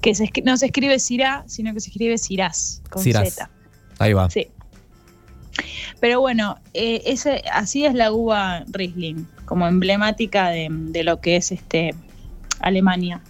que 0.00 0.14
se, 0.14 0.30
no 0.44 0.56
se 0.56 0.66
escribe 0.66 0.98
Syrah 0.98 1.44
sino 1.46 1.72
que 1.72 1.80
se 1.80 1.90
escribe 1.90 2.18
Sirás 2.18 2.82
con 2.90 3.02
Sirás. 3.02 3.34
Z 3.34 3.50
ahí 3.98 4.12
va 4.12 4.28
sí 4.28 4.48
pero 6.00 6.20
bueno 6.20 6.58
eh, 6.72 7.02
ese 7.06 7.42
así 7.52 7.84
es 7.84 7.94
la 7.94 8.12
uva 8.12 8.64
Riesling 8.68 9.26
como 9.44 9.66
emblemática 9.66 10.48
de, 10.48 10.68
de 10.70 11.04
lo 11.04 11.20
que 11.20 11.36
es 11.36 11.52
este 11.52 11.94
Alemania 12.60 13.20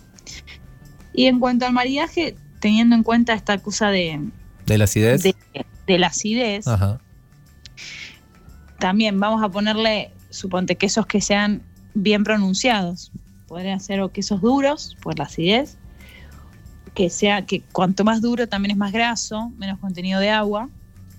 y 1.12 1.26
en 1.26 1.38
cuanto 1.38 1.66
al 1.66 1.72
maridaje 1.72 2.36
teniendo 2.60 2.96
en 2.96 3.02
cuenta 3.02 3.34
esta 3.34 3.58
cosa 3.58 3.90
de 3.90 4.20
de 4.66 4.78
la 4.78 4.84
acidez 4.84 5.22
de, 5.22 5.34
de 5.86 5.98
la 5.98 6.06
acidez 6.06 6.66
Ajá. 6.66 7.00
también 8.78 9.20
vamos 9.20 9.42
a 9.42 9.48
ponerle, 9.48 10.10
suponte, 10.30 10.76
quesos 10.76 11.06
que 11.06 11.20
sean 11.20 11.62
bien 11.94 12.24
pronunciados. 12.24 13.12
Podrían 13.46 13.80
ser 13.80 14.00
o 14.00 14.12
quesos 14.12 14.40
duros, 14.40 14.96
por 15.00 15.18
la 15.18 15.24
acidez, 15.24 15.78
que 16.94 17.08
sea 17.08 17.46
que 17.46 17.62
cuanto 17.72 18.04
más 18.04 18.20
duro 18.20 18.48
también 18.48 18.72
es 18.72 18.76
más 18.76 18.92
graso, 18.92 19.50
menos 19.56 19.78
contenido 19.78 20.20
de 20.20 20.30
agua, 20.30 20.68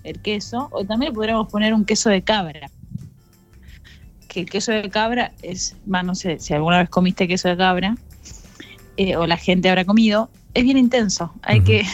el 0.06 0.20
queso, 0.20 0.68
o 0.72 0.84
también 0.84 1.12
podríamos 1.12 1.50
poner 1.50 1.74
un 1.74 1.84
queso 1.84 2.10
de 2.10 2.22
cabra. 2.22 2.70
Que 4.28 4.40
el 4.40 4.50
queso 4.50 4.72
de 4.72 4.88
cabra 4.90 5.32
es, 5.42 5.76
va, 5.92 6.02
no 6.02 6.14
sé 6.14 6.38
si 6.38 6.54
alguna 6.54 6.78
vez 6.78 6.88
comiste 6.88 7.26
queso 7.26 7.48
de 7.48 7.56
cabra, 7.56 7.96
eh, 8.96 9.16
o 9.16 9.26
la 9.26 9.36
gente 9.36 9.68
habrá 9.68 9.84
comido, 9.84 10.30
es 10.54 10.64
bien 10.64 10.78
intenso, 10.78 11.32
hay 11.42 11.60
uh 11.60 11.62
-huh. 11.62 11.66
que, 11.66 11.86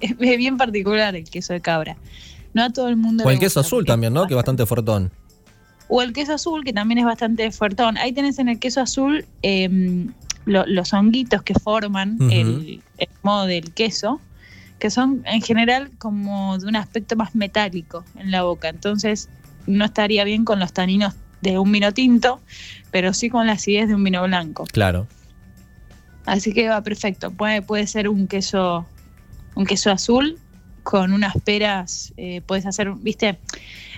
es 0.00 0.38
bien 0.38 0.56
particular 0.56 1.14
el 1.14 1.24
queso 1.24 1.52
de 1.52 1.60
cabra. 1.60 1.96
No 2.54 2.64
a 2.64 2.70
todo 2.70 2.88
el 2.88 2.96
mundo. 2.96 3.24
O 3.24 3.30
el 3.30 3.38
queso 3.38 3.60
azul 3.60 3.84
también, 3.84 4.12
¿no? 4.12 4.26
Que 4.26 4.34
es 4.34 4.36
bastante 4.36 4.66
fuertón. 4.66 5.10
O 5.88 6.02
el 6.02 6.12
queso 6.12 6.34
azul, 6.34 6.64
que 6.64 6.72
también 6.72 6.98
es 6.98 7.04
bastante 7.04 7.50
fuertón. 7.50 7.96
Ahí 7.96 8.12
tenés 8.12 8.38
en 8.38 8.48
el 8.48 8.58
queso 8.58 8.80
azul 8.80 9.24
eh, 9.42 10.06
lo, 10.44 10.66
los 10.66 10.92
honguitos 10.92 11.42
que 11.42 11.54
forman 11.54 12.16
uh 12.20 12.24
-huh. 12.24 12.32
el, 12.32 12.82
el, 12.98 13.08
modo 13.22 13.46
del 13.46 13.72
queso, 13.72 14.20
que 14.82 14.90
son 14.90 15.22
en 15.26 15.40
general 15.42 15.92
como 15.98 16.58
de 16.58 16.66
un 16.66 16.74
aspecto 16.74 17.14
más 17.14 17.36
metálico 17.36 18.04
en 18.16 18.32
la 18.32 18.42
boca. 18.42 18.68
Entonces 18.68 19.28
no 19.68 19.84
estaría 19.84 20.24
bien 20.24 20.44
con 20.44 20.58
los 20.58 20.72
taninos 20.72 21.14
de 21.40 21.56
un 21.56 21.70
vino 21.70 21.94
tinto, 21.94 22.40
pero 22.90 23.14
sí 23.14 23.30
con 23.30 23.46
la 23.46 23.52
acidez 23.52 23.86
de 23.86 23.94
un 23.94 24.02
vino 24.02 24.24
blanco. 24.24 24.64
Claro. 24.72 25.06
Así 26.26 26.52
que 26.52 26.68
va 26.68 26.82
perfecto. 26.82 27.30
Puede, 27.30 27.62
puede 27.62 27.86
ser 27.86 28.08
un 28.08 28.26
queso, 28.26 28.84
un 29.54 29.66
queso 29.66 29.92
azul 29.92 30.36
con 30.82 31.12
unas 31.12 31.34
peras, 31.44 32.12
eh, 32.16 32.42
puedes 32.44 32.66
hacer, 32.66 32.92
viste, 32.94 33.38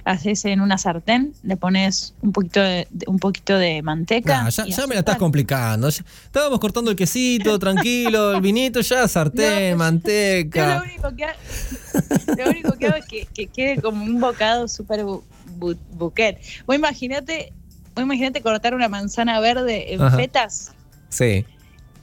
haces 0.04 0.44
en 0.44 0.60
una 0.60 0.76
sartén, 0.76 1.32
le 1.42 1.56
pones 1.56 2.14
un 2.20 2.32
poquito 2.32 2.60
de, 2.60 2.86
un 3.06 3.18
poquito 3.18 3.56
de 3.56 3.82
manteca. 3.82 4.42
Nah, 4.42 4.50
ya, 4.50 4.66
ya 4.66 4.86
me 4.86 4.94
la 4.94 5.00
estás 5.00 5.16
complicando. 5.16 5.88
Ya, 5.88 6.04
estábamos 6.24 6.60
cortando 6.60 6.90
el 6.90 6.96
quesito, 6.96 7.58
tranquilo, 7.58 8.34
el 8.34 8.40
vinito, 8.40 8.80
ya 8.80 9.08
sartén, 9.08 9.72
no, 9.72 9.78
manteca. 9.78 10.74
Yo 10.74 10.78
lo 10.78 10.84
único 10.84 11.16
que, 11.16 11.24
hago, 11.24 11.38
lo 12.36 12.50
único 12.50 12.72
que 12.72 12.86
hago 12.86 12.96
es 12.96 13.06
que, 13.06 13.26
que, 13.32 13.46
quede 13.46 13.80
como 13.80 14.04
un 14.04 14.20
bocado 14.20 14.68
súper 14.68 15.04
bu, 15.04 15.24
bu, 15.56 15.74
buquet. 15.92 16.38
Vos 16.66 16.76
imagínate, 16.76 17.52
vos 17.94 18.04
imagínate 18.04 18.42
cortar 18.42 18.74
una 18.74 18.88
manzana 18.88 19.40
verde 19.40 19.94
en 19.94 20.02
Ajá. 20.02 20.16
fetas. 20.16 20.72
Sí. 21.08 21.46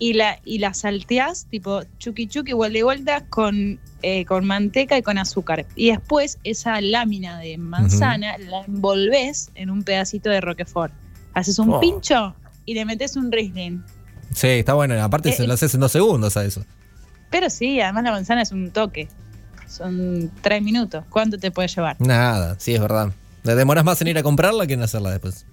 Y 0.04 0.14
la, 0.14 0.40
y 0.44 0.58
la 0.58 0.74
salteás, 0.74 1.46
tipo 1.46 1.84
chuki 2.00 2.26
chuki, 2.26 2.54
vuelta 2.54 2.80
y 2.80 2.82
vuelta, 2.82 3.26
con 3.28 3.80
eh, 4.02 4.26
con 4.26 4.46
manteca 4.46 4.98
y 4.98 5.04
con 5.04 5.20
azúcar. 5.20 5.68
Y 5.76 5.92
después 5.92 6.40
esa 6.44 6.82
lámina 6.82 7.38
de 7.38 7.60
manzana 7.60 8.36
uh 8.36 8.42
-huh. 8.42 8.50
la 8.50 8.66
envolves 8.66 9.52
en 9.54 9.70
un 9.70 9.84
pedacito 9.84 10.32
de 10.32 10.42
Roquefort. 10.42 10.92
Haces 11.36 11.60
un 11.60 11.74
oh. 11.74 11.80
pincho 11.80 12.36
y 12.66 12.74
le 12.74 12.84
metes 12.84 13.16
un 13.16 13.32
Riesling. 13.32 13.84
Sí, 14.34 14.48
está 14.48 14.74
bueno. 14.74 15.00
Aparte 15.04 15.30
eh, 15.30 15.34
se 15.34 15.46
lo 15.46 15.54
haces 15.54 15.76
en 15.76 15.82
dos 15.82 15.92
segundos 15.92 16.36
a 16.36 16.44
eso. 16.44 16.66
Pero 17.30 17.52
sí, 17.52 17.80
además 17.80 18.04
la 18.06 18.12
manzana 18.12 18.42
es 18.42 18.52
un 18.52 18.72
toque. 18.72 19.08
Son 19.68 20.32
tres 20.42 20.64
minutos. 20.64 21.06
¿Cuánto 21.10 21.38
te 21.38 21.52
puede 21.52 21.68
llevar? 21.68 21.96
Nada, 22.00 22.56
sí, 22.60 22.74
es 22.74 22.82
verdad. 22.82 23.14
Te 23.44 23.54
demoras 23.54 23.86
más 23.86 24.02
en 24.02 24.08
ir 24.08 24.18
a 24.18 24.24
comprarla 24.24 24.66
que 24.66 24.74
en 24.74 24.82
hacerla 24.82 25.12
después. 25.12 25.46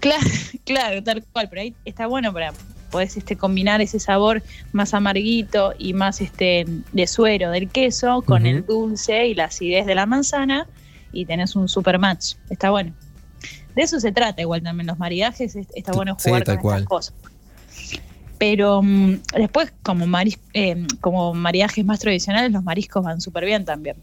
Claro, 0.00 0.26
claro, 0.64 1.02
tal 1.04 1.24
cual. 1.32 1.48
Pero 1.48 1.62
ahí 1.62 1.74
está 1.84 2.08
bueno 2.08 2.32
para 2.32 2.52
podés 2.90 3.16
este, 3.16 3.36
combinar 3.36 3.80
ese 3.80 3.98
sabor 3.98 4.42
más 4.72 4.92
amarguito 4.94 5.74
y 5.78 5.94
más 5.94 6.20
este, 6.20 6.66
de 6.92 7.06
suero 7.06 7.50
del 7.50 7.68
queso 7.68 8.22
con 8.22 8.42
uh 8.42 8.46
-huh. 8.46 8.50
el 8.50 8.66
dulce 8.66 9.26
y 9.28 9.34
la 9.34 9.44
acidez 9.44 9.86
de 9.86 9.94
la 9.94 10.06
manzana 10.06 10.66
y 11.12 11.24
tenés 11.24 11.56
un 11.56 11.68
super 11.68 11.98
match. 11.98 12.34
Está 12.50 12.70
bueno. 12.70 12.92
De 13.74 13.82
eso 13.82 14.00
se 14.00 14.12
trata 14.12 14.42
igual 14.42 14.62
también 14.62 14.86
los 14.86 14.98
maridajes, 14.98 15.56
está 15.56 15.92
bueno 15.92 16.16
jugar 16.22 16.42
sí, 16.44 16.46
con 16.46 16.56
cual. 16.58 16.76
estas 16.78 16.88
cosas. 16.88 17.14
Pero 18.38 18.78
um, 18.78 19.18
después, 19.34 19.72
como, 19.82 20.06
maris 20.06 20.38
eh, 20.54 20.86
como 21.00 21.34
maridajes 21.34 21.84
más 21.84 22.00
tradicionales, 22.00 22.50
los 22.52 22.64
mariscos 22.64 23.04
van 23.04 23.20
súper 23.20 23.44
bien 23.44 23.64
también. 23.64 23.96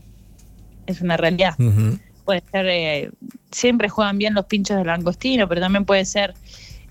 Es 0.86 1.02
una 1.02 1.18
realidad. 1.18 1.56
Uh 1.58 1.64
-huh. 1.64 2.00
Puede 2.24 2.44
ser, 2.52 2.66
eh, 2.68 3.12
siempre 3.52 3.90
juegan 3.90 4.18
bien 4.18 4.34
los 4.34 4.46
pinchos 4.46 4.78
de 4.78 4.86
langostino, 4.86 5.48
pero 5.48 5.60
también 5.62 5.86
puede 5.86 6.06
ser 6.06 6.34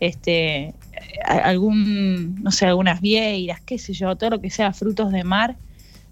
este 0.01 0.75
algún, 1.25 2.43
no 2.43 2.51
sé, 2.51 2.67
algunas 2.67 3.01
vieiras, 3.01 3.61
qué 3.61 3.79
sé 3.79 3.93
yo, 3.93 4.17
todo 4.17 4.31
lo 4.31 4.41
que 4.41 4.51
sea 4.51 4.73
frutos 4.73 5.13
de 5.13 5.25
mar 5.25 5.57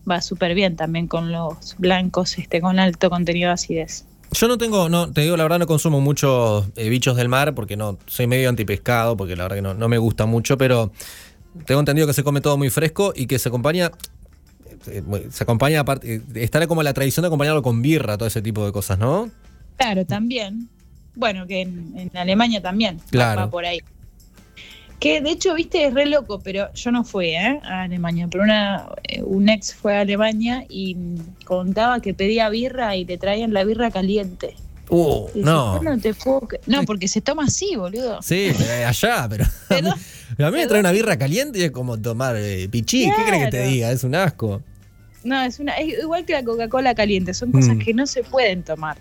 va 0.08 0.20
súper 0.20 0.54
bien 0.54 0.76
también 0.76 1.06
con 1.06 1.32
los 1.32 1.76
blancos 1.78 2.38
este 2.38 2.60
con 2.60 2.78
alto 2.78 3.10
contenido 3.10 3.48
de 3.48 3.54
acidez. 3.54 4.04
Yo 4.32 4.48
no 4.48 4.58
tengo, 4.58 4.88
no, 4.88 5.12
te 5.12 5.20
digo 5.20 5.36
la 5.36 5.44
verdad, 5.44 5.60
no 5.60 5.66
consumo 5.66 6.00
muchos 6.00 6.66
eh, 6.76 6.88
bichos 6.88 7.16
del 7.16 7.28
mar 7.28 7.54
porque 7.54 7.76
no 7.76 7.98
soy 8.06 8.26
medio 8.26 8.48
antipescado, 8.48 9.16
porque 9.16 9.36
la 9.36 9.44
verdad 9.44 9.56
que 9.56 9.62
no, 9.62 9.74
no 9.74 9.88
me 9.88 9.98
gusta 9.98 10.26
mucho, 10.26 10.58
pero 10.58 10.90
tengo 11.66 11.80
entendido 11.80 12.06
que 12.06 12.14
se 12.14 12.24
come 12.24 12.40
todo 12.40 12.56
muy 12.56 12.70
fresco 12.70 13.12
y 13.14 13.26
que 13.26 13.38
se 13.38 13.48
acompaña 13.48 13.92
eh, 14.86 15.02
se 15.30 15.44
acompaña 15.44 15.80
aparte, 15.80 16.22
estará 16.34 16.66
como 16.66 16.82
la 16.82 16.92
tradición 16.92 17.22
de 17.22 17.28
acompañarlo 17.28 17.62
con 17.62 17.80
birra, 17.82 18.18
todo 18.18 18.26
ese 18.26 18.42
tipo 18.42 18.64
de 18.66 18.72
cosas, 18.72 18.98
¿no? 18.98 19.30
Claro, 19.76 20.04
también. 20.04 20.68
Bueno, 21.16 21.46
que 21.46 21.60
en, 21.62 21.92
en 21.96 22.16
Alemania 22.16 22.60
también 22.60 23.00
claro. 23.10 23.42
va 23.42 23.50
por 23.50 23.64
ahí. 23.64 23.80
Que 25.00 25.20
de 25.20 25.30
hecho, 25.30 25.54
viste, 25.54 25.84
es 25.86 25.92
re 25.94 26.06
loco, 26.06 26.40
pero 26.40 26.72
yo 26.72 26.90
no 26.90 27.04
fui 27.04 27.26
¿eh? 27.30 27.60
a 27.62 27.82
Alemania, 27.82 28.26
pero 28.30 28.44
una, 28.44 28.86
eh, 29.02 29.22
un 29.22 29.48
ex 29.48 29.74
fue 29.74 29.96
a 29.96 30.00
Alemania 30.00 30.64
y 30.68 30.96
contaba 31.44 32.00
que 32.00 32.14
pedía 32.14 32.48
birra 32.48 32.96
y 32.96 33.04
te 33.04 33.18
traían 33.18 33.52
la 33.52 33.64
birra 33.64 33.90
caliente. 33.90 34.54
Uh, 34.88 35.26
Y 35.34 35.40
no. 35.40 35.82
no, 35.82 35.98
te 35.98 36.14
puedo 36.14 36.46
no, 36.66 36.84
porque 36.84 37.08
se 37.08 37.20
toma 37.20 37.44
así, 37.44 37.74
boludo. 37.76 38.22
Sí, 38.22 38.50
allá, 38.86 39.26
pero. 39.28 39.44
A 39.44 39.74
mí, 39.80 39.90
Pero- 40.36 40.48
a 40.48 40.50
mí 40.50 40.56
me 40.58 40.66
trae 40.66 40.80
una 40.80 40.92
birra 40.92 41.16
caliente 41.18 41.58
y 41.58 41.62
es 41.64 41.70
como 41.70 41.98
tomar 42.00 42.36
eh, 42.36 42.68
pichí. 42.70 43.10
¿Qué 43.16 43.22
crees 43.26 43.44
que 43.44 43.50
te 43.50 43.66
diga? 43.66 43.90
Es 43.92 44.04
un 44.04 44.14
asco. 44.14 44.62
No, 45.22 45.40
es 45.42 45.58
una 45.58 45.72
es 45.74 45.98
igual 46.02 46.24
que 46.26 46.34
la 46.34 46.44
Coca-Cola 46.44 46.94
caliente, 46.94 47.32
son 47.34 47.50
cosas 47.50 47.76
Mm. 47.76 47.78
que 47.78 47.94
no 47.94 48.06
se 48.06 48.22
pueden 48.24 48.62
tomar. 48.62 48.96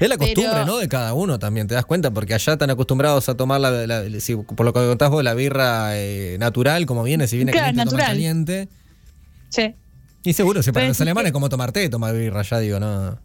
Es 0.00 0.08
la 0.08 0.16
costumbre, 0.16 0.50
Pero- 0.52 0.66
¿no? 0.66 0.76
De 0.78 0.88
cada 0.88 1.12
uno 1.14 1.38
también, 1.38 1.66
te 1.66 1.74
das 1.74 1.84
cuenta, 1.84 2.10
porque 2.10 2.34
allá 2.34 2.54
están 2.54 2.70
acostumbrados 2.70 3.28
a 3.28 3.36
tomar, 3.36 3.60
la, 3.60 3.70
la- 3.86 4.20
si- 4.20 4.36
por 4.36 4.64
lo 4.64 4.72
que 4.72 4.80
contás 4.80 5.10
vos, 5.10 5.22
la 5.22 5.34
birra 5.34 5.90
eh, 5.96 6.36
natural, 6.38 6.86
como 6.86 7.02
viene, 7.02 7.26
si 7.28 7.36
viene 7.36 7.52
Claro, 7.52 7.66
caliente, 7.66 7.84
toma 7.84 7.96
natural. 7.98 8.10
caliente. 8.16 8.68
Sí. 9.50 9.74
Y 10.24 10.32
seguro, 10.32 10.62
si 10.62 10.72
para 10.72 10.82
Pero 10.82 10.88
los 10.88 11.00
alemanes 11.00 11.28
es 11.28 11.32
como 11.32 11.48
tomar 11.48 11.72
té, 11.72 11.88
tomar 11.88 12.14
birra, 12.14 12.42
ya 12.42 12.58
digo, 12.58 12.80
no. 12.80 13.18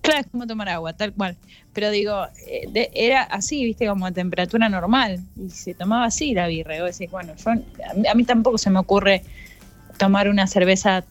Claro, 0.00 0.20
es 0.20 0.26
como 0.30 0.46
tomar 0.46 0.68
agua, 0.70 0.92
tal 0.94 1.12
cual. 1.12 1.36
Pero 1.74 1.90
digo, 1.90 2.24
eh, 2.46 2.68
de- 2.72 2.90
era 2.94 3.22
así, 3.24 3.64
viste, 3.64 3.86
como 3.86 4.06
a 4.06 4.12
temperatura 4.12 4.68
normal. 4.68 5.20
Y 5.36 5.50
se 5.50 5.74
tomaba 5.74 6.06
así 6.06 6.32
la 6.34 6.46
birra. 6.46 6.76
Y 6.76 6.80
vos 6.80 6.96
decís, 6.96 7.10
bueno, 7.10 7.34
yo, 7.36 7.50
a, 7.50 7.54
mí, 7.94 8.06
a 8.10 8.14
mí 8.14 8.24
tampoco 8.24 8.56
se 8.58 8.70
me 8.70 8.78
ocurre 8.78 9.22
tomar 9.98 10.28
una 10.30 10.46
cerveza 10.46 11.04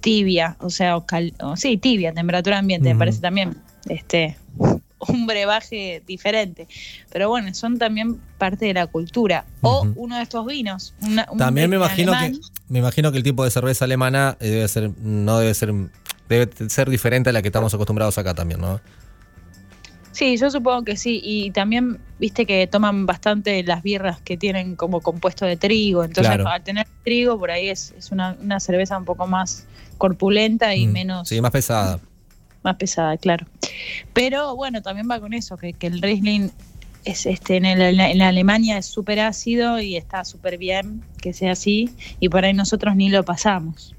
tibia, 0.00 0.56
o 0.60 0.68
sea, 0.70 0.96
o 0.96 1.06
cal- 1.06 1.32
o 1.40 1.56
sí, 1.56 1.78
tibia, 1.78 2.12
temperatura 2.12 2.58
ambiente, 2.58 2.92
me 2.92 2.98
parece 2.98 3.20
también 3.20 3.56
este 3.88 4.36
un 5.08 5.26
brebaje 5.26 6.02
diferente. 6.06 6.66
Pero 7.12 7.28
bueno, 7.28 7.52
son 7.54 7.78
también 7.78 8.16
parte 8.38 8.66
de 8.66 8.74
la 8.74 8.86
cultura. 8.86 9.44
O 9.62 9.86
uno 9.94 10.16
de 10.16 10.22
estos 10.22 10.46
vinos. 10.46 10.94
una- 11.02 11.26
un 11.30 11.38
También 11.38 11.70
me 11.70 11.76
imagino 11.76 12.12
alemán. 12.12 12.32
que 12.34 12.40
me 12.68 12.78
imagino 12.80 13.12
que 13.12 13.18
el 13.18 13.24
tipo 13.24 13.44
de 13.44 13.50
cerveza 13.50 13.84
alemana 13.84 14.36
eh, 14.40 14.48
debe 14.50 14.68
ser 14.68 14.90
no 15.00 15.38
debe 15.38 15.54
ser 15.54 15.72
debe 16.28 16.50
ser 16.68 16.90
diferente 16.90 17.30
a 17.30 17.32
la 17.32 17.42
que 17.42 17.48
estamos 17.48 17.72
acostumbrados 17.72 18.18
acá 18.18 18.34
también, 18.34 18.60
¿no? 18.60 18.80
Sí, 20.16 20.38
yo 20.38 20.50
supongo 20.50 20.82
que 20.82 20.96
sí. 20.96 21.20
Y 21.22 21.50
también, 21.50 21.98
viste 22.18 22.46
que 22.46 22.66
toman 22.66 23.04
bastante 23.04 23.62
las 23.62 23.82
birras 23.82 24.18
que 24.22 24.38
tienen 24.38 24.74
como 24.74 25.02
compuesto 25.02 25.44
de 25.44 25.58
trigo. 25.58 26.04
Entonces, 26.04 26.38
al 26.44 26.64
tener 26.64 26.86
trigo, 27.04 27.38
por 27.38 27.50
ahí 27.50 27.68
es, 27.68 27.92
es 27.98 28.10
una, 28.12 28.34
una, 28.40 28.58
cerveza 28.58 28.96
un 28.96 29.04
poco 29.04 29.26
más 29.26 29.66
corpulenta 29.98 30.74
y 30.74 30.86
mm, 30.86 30.92
menos. 30.92 31.28
Sí, 31.28 31.38
más 31.42 31.50
pesada. 31.50 32.00
Más 32.66 32.76
pesada, 32.76 33.16
claro. 33.16 33.46
Pero 34.12 34.56
bueno, 34.56 34.82
también 34.82 35.08
va 35.08 35.20
con 35.20 35.32
eso, 35.32 35.56
que, 35.56 35.72
que 35.72 35.86
el 35.86 36.02
Riesling 36.02 36.50
es 37.04 37.24
este 37.24 37.56
en, 37.56 37.64
el, 37.64 38.00
en 38.00 38.20
Alemania 38.20 38.78
es 38.78 38.86
súper 38.86 39.20
ácido 39.20 39.80
y 39.80 39.96
está 39.96 40.24
súper 40.24 40.58
bien 40.58 41.04
que 41.22 41.32
sea 41.32 41.52
así. 41.52 41.90
Y 42.18 42.28
por 42.28 42.44
ahí 42.44 42.52
nosotros 42.52 42.96
ni 42.96 43.08
lo 43.08 43.24
pasamos. 43.24 43.94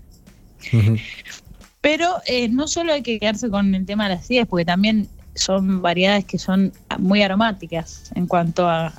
Pero 1.80 2.18
eh, 2.26 2.50
no 2.50 2.68
solo 2.68 2.92
hay 2.92 3.04
que 3.04 3.20
quedarse 3.20 3.50
con 3.50 3.74
el 3.74 3.86
tema 3.86 4.04
de 4.10 4.16
las 4.16 4.26
acidez, 4.26 4.48
porque 4.48 4.66
también 4.66 5.08
son 5.36 5.82
variedades 5.82 6.26
que 6.26 6.38
son 6.38 6.74
muy 7.00 7.22
aromáticas 7.22 8.12
en 8.16 8.28
cuanto 8.28 8.68
a, 8.68 8.92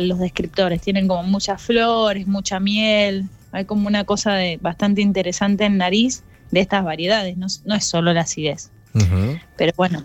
los 0.00 0.18
descriptores. 0.18 0.80
Tienen 0.80 1.06
como 1.06 1.22
muchas 1.22 1.62
flores, 1.62 2.26
mucha 2.26 2.58
miel. 2.58 3.28
Hay 3.52 3.66
como 3.66 3.86
una 3.86 4.02
cosa 4.02 4.34
de, 4.34 4.58
bastante 4.60 5.02
interesante 5.02 5.64
en 5.64 5.76
nariz 5.76 6.24
de 6.50 6.58
estas 6.58 6.82
variedades. 6.82 7.36
No, 7.36 7.46
es 7.46 7.84
solo 7.84 8.12
la 8.12 8.22
acidez. 8.22 8.72
Pero 9.56 9.72
bueno, 9.76 10.04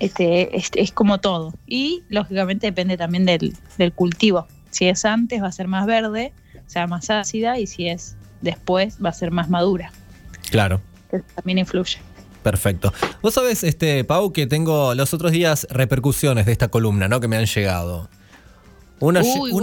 este, 0.00 0.56
este, 0.56 0.80
es 0.80 0.92
como 0.92 1.18
todo. 1.18 1.54
Y 1.66 2.02
lógicamente 2.08 2.66
depende 2.66 2.96
también 2.96 3.26
del, 3.26 3.56
del 3.78 3.92
cultivo. 3.92 4.48
Si 4.70 4.88
es 4.88 5.04
antes 5.04 5.42
va 5.42 5.48
a 5.48 5.52
ser 5.52 5.68
más 5.68 5.86
verde, 5.86 6.32
o 6.66 6.70
sea, 6.70 6.86
más 6.86 7.10
ácida, 7.10 7.58
y 7.58 7.66
si 7.66 7.88
es 7.88 8.16
después 8.40 8.98
va 9.04 9.10
a 9.10 9.12
ser 9.12 9.30
más 9.30 9.48
madura. 9.50 9.92
Claro. 10.50 10.80
También 11.34 11.58
influye. 11.58 11.98
Perfecto. 12.42 12.92
Vos 13.20 13.34
sabés, 13.34 13.64
este, 13.64 14.04
Pau, 14.04 14.32
que 14.32 14.46
tengo 14.46 14.94
los 14.94 15.12
otros 15.12 15.32
días 15.32 15.66
repercusiones 15.70 16.46
de 16.46 16.52
esta 16.52 16.68
columna, 16.68 17.08
¿no? 17.08 17.20
Que 17.20 17.28
me 17.28 17.36
han 17.36 17.46
llegado. 17.46 18.08
Una, 19.00 19.20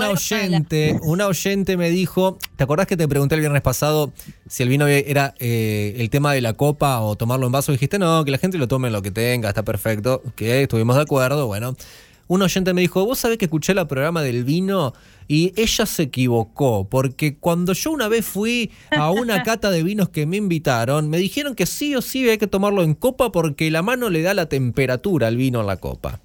oyente, 0.10 1.00
una 1.04 1.28
oyente 1.28 1.78
me 1.78 1.90
dijo, 1.90 2.38
¿te 2.56 2.64
acordás 2.64 2.88
que 2.88 2.98
te 2.98 3.08
pregunté 3.08 3.36
el 3.36 3.42
viernes 3.42 3.62
pasado 3.62 4.12
si 4.50 4.64
el 4.64 4.70
vino 4.70 4.88
era 4.88 5.36
eh, 5.40 5.96
el 5.98 6.10
tema 6.10 6.34
de 6.34 6.42
la 6.42 6.54
copa 6.54 7.02
o 7.02 7.16
tomarlo 7.16 7.46
en 7.46 7.52
vaso? 7.52 7.72
dijiste, 7.72 8.00
no, 8.00 8.26
que 8.26 8.32
la 8.32 8.40
gente 8.40 8.58
lo 8.58 8.68
tome 8.68 8.88
en 8.88 8.94
lo 8.94 9.02
que 9.02 9.12
tenga, 9.12 9.50
está 9.50 9.64
perfecto. 9.64 10.24
Que 10.36 10.64
estuvimos 10.64 10.96
de 10.96 11.04
acuerdo, 11.04 11.48
bueno 11.48 11.76
un 12.28 12.42
oyente 12.42 12.74
me 12.74 12.82
dijo, 12.82 13.06
vos 13.06 13.20
sabés 13.20 13.38
que 13.38 13.46
escuché 13.46 13.74
el 13.74 13.88
programa 13.88 14.22
del 14.22 14.44
vino 14.44 14.94
y 15.28 15.54
ella 15.56 15.86
se 15.86 16.04
equivocó, 16.04 16.88
porque 16.90 17.38
cuando 17.38 17.74
yo 17.74 17.92
una 17.92 18.08
vez 18.08 18.26
fui 18.26 18.72
a 18.92 19.12
una 19.12 19.44
cata 19.44 19.72
de 19.72 19.84
vinos 19.84 20.10
que 20.10 20.26
me 20.26 20.38
invitaron, 20.38 21.10
me 21.10 21.18
dijeron 21.18 21.56
que 21.56 21.66
sí 21.66 21.96
o 21.96 22.02
sí 22.02 22.28
hay 22.30 22.38
que 22.38 22.48
tomarlo 22.48 22.84
en 22.84 22.94
copa 22.94 23.32
porque 23.32 23.72
la 23.72 23.82
mano 23.82 24.10
le 24.10 24.22
da 24.22 24.34
la 24.34 24.48
temperatura 24.48 25.28
al 25.28 25.38
vino 25.38 25.62
en 25.62 25.68
la 25.68 25.78
copa. 25.78 26.20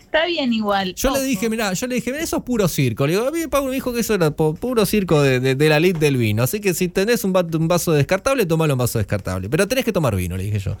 Está 0.00 0.26
bien 0.26 0.52
igual. 0.52 0.94
Yo 0.94 1.10
le 1.10 1.22
dije, 1.22 1.50
mira, 1.50 1.72
yo 1.72 1.86
le 1.86 1.96
dije, 1.96 2.12
mira, 2.12 2.22
eso 2.22 2.36
es 2.38 2.42
puro 2.42 2.68
circo. 2.68 3.06
Le 3.06 3.14
digo, 3.14 3.26
a 3.26 3.30
mí 3.30 3.46
Pablo 3.48 3.68
me 3.68 3.74
dijo 3.74 3.92
que 3.92 4.00
eso 4.00 4.14
era 4.14 4.30
puro 4.30 4.86
circo 4.86 5.20
de, 5.22 5.56
la 5.68 5.80
lid 5.80 5.96
del 5.96 6.16
vino. 6.16 6.42
Así 6.42 6.60
que 6.60 6.74
si 6.74 6.88
tenés 6.88 7.24
un, 7.24 7.32
vaso 7.32 7.92
descartable, 7.92 8.46
tomalo 8.46 8.74
en 8.74 8.78
vaso 8.78 8.98
descartable. 8.98 9.48
Pero 9.48 9.66
tenés 9.66 9.84
que 9.84 9.92
tomar 9.92 10.14
vino, 10.14 10.36
le 10.36 10.44
dije 10.44 10.58
yo. 10.58 10.76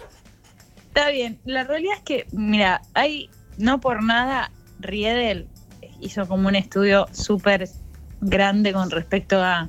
Está 0.88 1.10
bien. 1.10 1.38
La 1.44 1.64
realidad 1.64 1.94
es 1.96 2.02
que, 2.02 2.26
mira, 2.32 2.82
hay 2.94 3.28
no 3.58 3.80
por 3.80 4.02
nada 4.02 4.50
Riedel 4.80 5.46
hizo 6.00 6.26
como 6.26 6.48
un 6.48 6.54
estudio 6.54 7.06
súper 7.12 7.68
grande 8.20 8.72
con 8.72 8.90
respecto 8.90 9.40
a, 9.40 9.68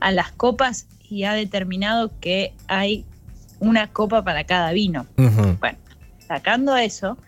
las 0.00 0.30
copas 0.32 0.86
y 1.08 1.24
ha 1.24 1.32
determinado 1.32 2.12
que 2.20 2.52
hay 2.68 3.04
una 3.58 3.88
copa 3.88 4.22
para 4.22 4.44
cada 4.44 4.72
vino. 4.72 5.06
Bueno, 5.16 5.78
sacando 6.26 6.76
eso, 6.76 7.18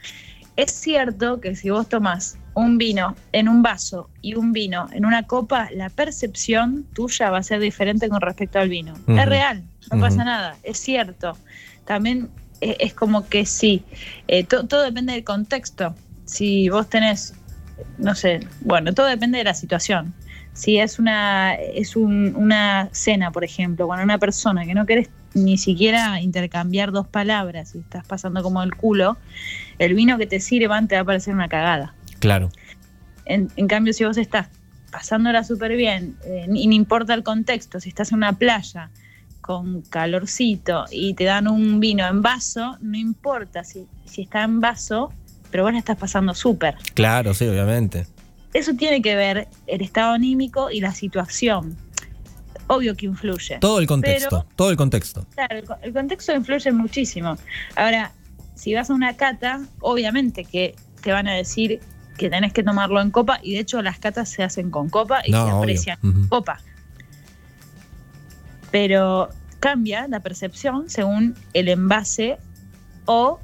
es 0.57 0.73
cierto 0.73 1.41
que 1.41 1.55
si 1.55 1.71
vos 1.71 1.89
tomás 1.89 2.39
un 2.55 2.79
vino 2.79 3.17
en 3.33 3.49
un 3.49 3.63
vaso 3.63 4.11
y 4.21 4.35
un 4.35 4.53
vino 4.53 4.89
en 4.93 5.05
una 5.05 5.27
copa, 5.27 5.69
la 5.73 5.89
percepción 5.89 6.85
tuya 6.95 7.31
va 7.31 7.39
a 7.39 7.43
ser 7.43 7.61
diferente 7.61 8.09
con 8.09 8.21
respecto 8.21 8.59
al 8.59 8.69
vino. 8.69 8.95
Es 9.07 9.27
real, 9.27 9.63
no 9.93 10.01
pasa 10.01 10.25
nada, 10.25 10.57
es 10.63 10.79
cierto. 10.79 11.37
También 11.85 12.29
es 12.61 12.95
como 12.95 13.29
que 13.29 13.47
sí, 13.47 13.83
eh, 14.29 14.45
todo 14.45 14.83
depende 14.83 15.13
del 15.13 15.25
contexto. 15.25 15.95
Si 16.25 16.69
vos 16.69 16.89
tenés, 16.89 17.35
no 17.99 18.15
sé, 18.15 18.47
bueno, 18.61 18.93
todo 18.93 19.07
depende 19.07 19.39
de 19.39 19.45
la 19.45 19.55
situación. 19.55 20.15
Si 20.53 20.79
es 20.79 20.99
una, 20.99 21.55
es 21.55 21.97
una 21.97 22.89
cena, 22.93 23.31
por 23.31 23.45
ejemplo, 23.45 23.87
con 23.87 24.01
una 24.01 24.19
persona 24.19 24.67
que 24.67 24.75
no 24.75 24.85
querés 24.85 25.09
ni 25.35 25.59
siquiera 25.59 26.21
intercambiar 26.21 26.91
dos 26.93 27.07
palabras 27.07 27.75
y 27.75 27.79
estás 27.79 28.07
pasando 28.07 28.43
como 28.43 28.63
el 28.63 28.75
culo, 28.75 29.17
el 29.79 29.95
vino 29.95 30.19
que 30.19 30.27
te 30.27 30.41
sirvan 30.41 30.89
te 30.89 30.97
va 30.97 31.03
a 31.03 31.05
parecer 31.05 31.35
una 31.35 31.49
cagada. 31.49 31.95
Claro. 32.19 32.51
En, 33.27 33.49
cambio, 33.69 33.93
si 33.93 34.05
vos 34.05 34.17
estás 34.17 34.49
pasándola 34.91 35.45
súper 35.45 35.77
bien, 35.77 36.17
eh, 36.25 36.47
y 36.53 36.67
no 36.67 36.75
importa 36.75 37.15
el 37.15 37.23
contexto, 37.23 37.79
si 37.79 37.89
estás 37.89 38.11
en 38.11 38.19
una 38.19 38.33
playa, 38.33 38.91
con 39.41 39.83
calorcito 39.83 40.85
y 40.91 41.15
te 41.15 41.25
dan 41.25 41.49
un 41.49 41.81
vino 41.81 42.07
en 42.07 42.23
vaso, 42.23 42.77
no 42.81 42.99
importa 42.99 43.65
si, 43.65 43.87
si 44.05 44.23
está 44.23 44.43
en 44.43 44.61
vaso, 44.61 45.13
pero 45.51 45.63
vos 45.63 45.73
la 45.73 45.79
estás 45.79 45.97
pasando 45.97 46.35
súper. 46.35 46.77
Claro, 46.95 47.35
sí, 47.35 47.47
obviamente. 47.47 48.07
Eso 48.53 48.75
tiene 48.75 49.01
que 49.01 49.15
ver 49.15 49.49
el 49.67 49.81
estado 49.81 50.13
anímico 50.13 50.71
y 50.71 50.81
la 50.81 50.93
situación. 50.93 51.77
Obvio 52.67 52.97
que 52.97 53.07
influye. 53.07 53.59
Todo 53.59 53.81
el 53.81 53.87
contexto, 53.87 54.47
todo 54.57 54.71
el 54.71 54.77
contexto. 54.77 55.27
Claro, 55.35 55.57
el, 55.83 55.93
contexto 55.93 56.35
influye 56.35 56.71
muchísimo. 56.73 57.37
Ahora, 57.77 58.13
si 58.55 58.75
vas 58.75 58.91
a 58.91 58.95
una 58.95 59.17
cata, 59.17 59.61
obviamente 59.81 60.45
que 60.45 60.75
te 61.03 61.13
van 61.13 61.27
a 61.29 61.35
decir 61.35 61.81
que 62.17 62.29
tenés 62.29 62.53
que 62.53 62.63
tomarlo 62.63 63.01
en 63.01 63.11
copa 63.11 63.41
y 63.43 63.55
de 63.55 63.61
hecho 63.61 63.81
las 63.83 63.99
catas 63.99 64.29
se 64.29 64.43
hacen 64.43 64.71
con 64.71 64.91
copa 64.91 65.23
y 65.25 65.33
se 65.33 65.39
aprecian 65.39 65.99
copa. 66.29 66.61
Pero 68.71 69.31
cambia 69.59 70.07
la 70.09 70.21
percepción 70.21 70.91
según 70.91 71.35
el 71.55 71.69
envase 71.69 72.39
o 73.07 73.41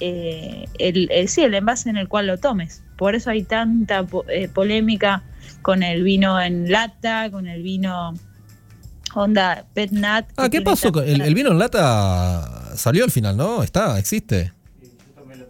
eh, 0.00 0.66
el, 0.78 1.28
sí, 1.28 1.42
el 1.42 1.54
envase 1.54 1.90
en 1.90 1.96
el 1.96 2.08
cual 2.08 2.26
lo 2.26 2.38
tomes. 2.38 2.82
Por 3.00 3.14
eso 3.14 3.30
hay 3.30 3.44
tanta 3.44 4.04
eh, 4.28 4.48
polémica 4.48 5.22
con 5.62 5.82
el 5.82 6.02
vino 6.02 6.38
en 6.38 6.70
lata, 6.70 7.30
con 7.30 7.46
el 7.46 7.62
vino 7.62 8.12
onda 9.14 9.64
pet 9.72 9.90
nat. 9.90 10.28
Ah, 10.36 10.50
¿qué 10.50 10.60
pasó? 10.60 10.92
El, 11.02 11.22
el, 11.22 11.34
vino 11.34 11.50
en 11.50 11.58
lata 11.58 12.76
salió 12.76 13.04
al 13.04 13.10
final, 13.10 13.38
¿no? 13.38 13.62
Está, 13.62 13.98
existe. 13.98 14.52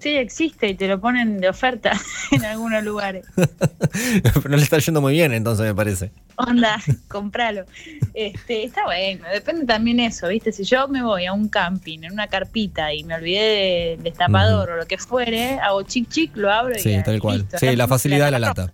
Sí, 0.00 0.16
existe 0.16 0.68
y 0.68 0.74
te 0.74 0.88
lo 0.88 0.98
ponen 0.98 1.40
de 1.40 1.48
oferta 1.48 1.92
en 2.32 2.44
algunos 2.44 2.82
lugares. 2.82 3.26
Pero 3.36 4.48
no 4.48 4.56
le 4.56 4.62
está 4.62 4.78
yendo 4.78 5.00
muy 5.00 5.12
bien, 5.12 5.32
entonces 5.32 5.66
me 5.66 5.74
parece. 5.74 6.10
Onda, 6.36 6.80
compralo. 7.08 7.66
Este, 8.14 8.64
está 8.64 8.84
bueno, 8.86 9.26
depende 9.30 9.66
también 9.66 10.00
eso, 10.00 10.28
¿viste? 10.28 10.52
Si 10.52 10.64
yo 10.64 10.88
me 10.88 11.02
voy 11.02 11.26
a 11.26 11.34
un 11.34 11.48
camping, 11.48 11.98
en 12.02 12.12
una 12.12 12.28
carpita 12.28 12.94
y 12.94 13.04
me 13.04 13.14
olvidé 13.14 13.96
del 13.96 14.02
destapador 14.02 14.70
o 14.70 14.76
lo 14.76 14.86
que 14.86 14.96
fuere, 14.96 15.58
hago 15.60 15.82
chic 15.82 16.08
chic, 16.08 16.34
lo 16.34 16.50
abro 16.50 16.74
y 16.74 16.78
Sí, 16.78 16.96
tal 17.04 17.20
cual. 17.20 17.46
sí, 17.58 17.76
la 17.76 17.86
facilidad 17.86 18.26
de 18.26 18.30
la 18.32 18.38
lata. 18.38 18.72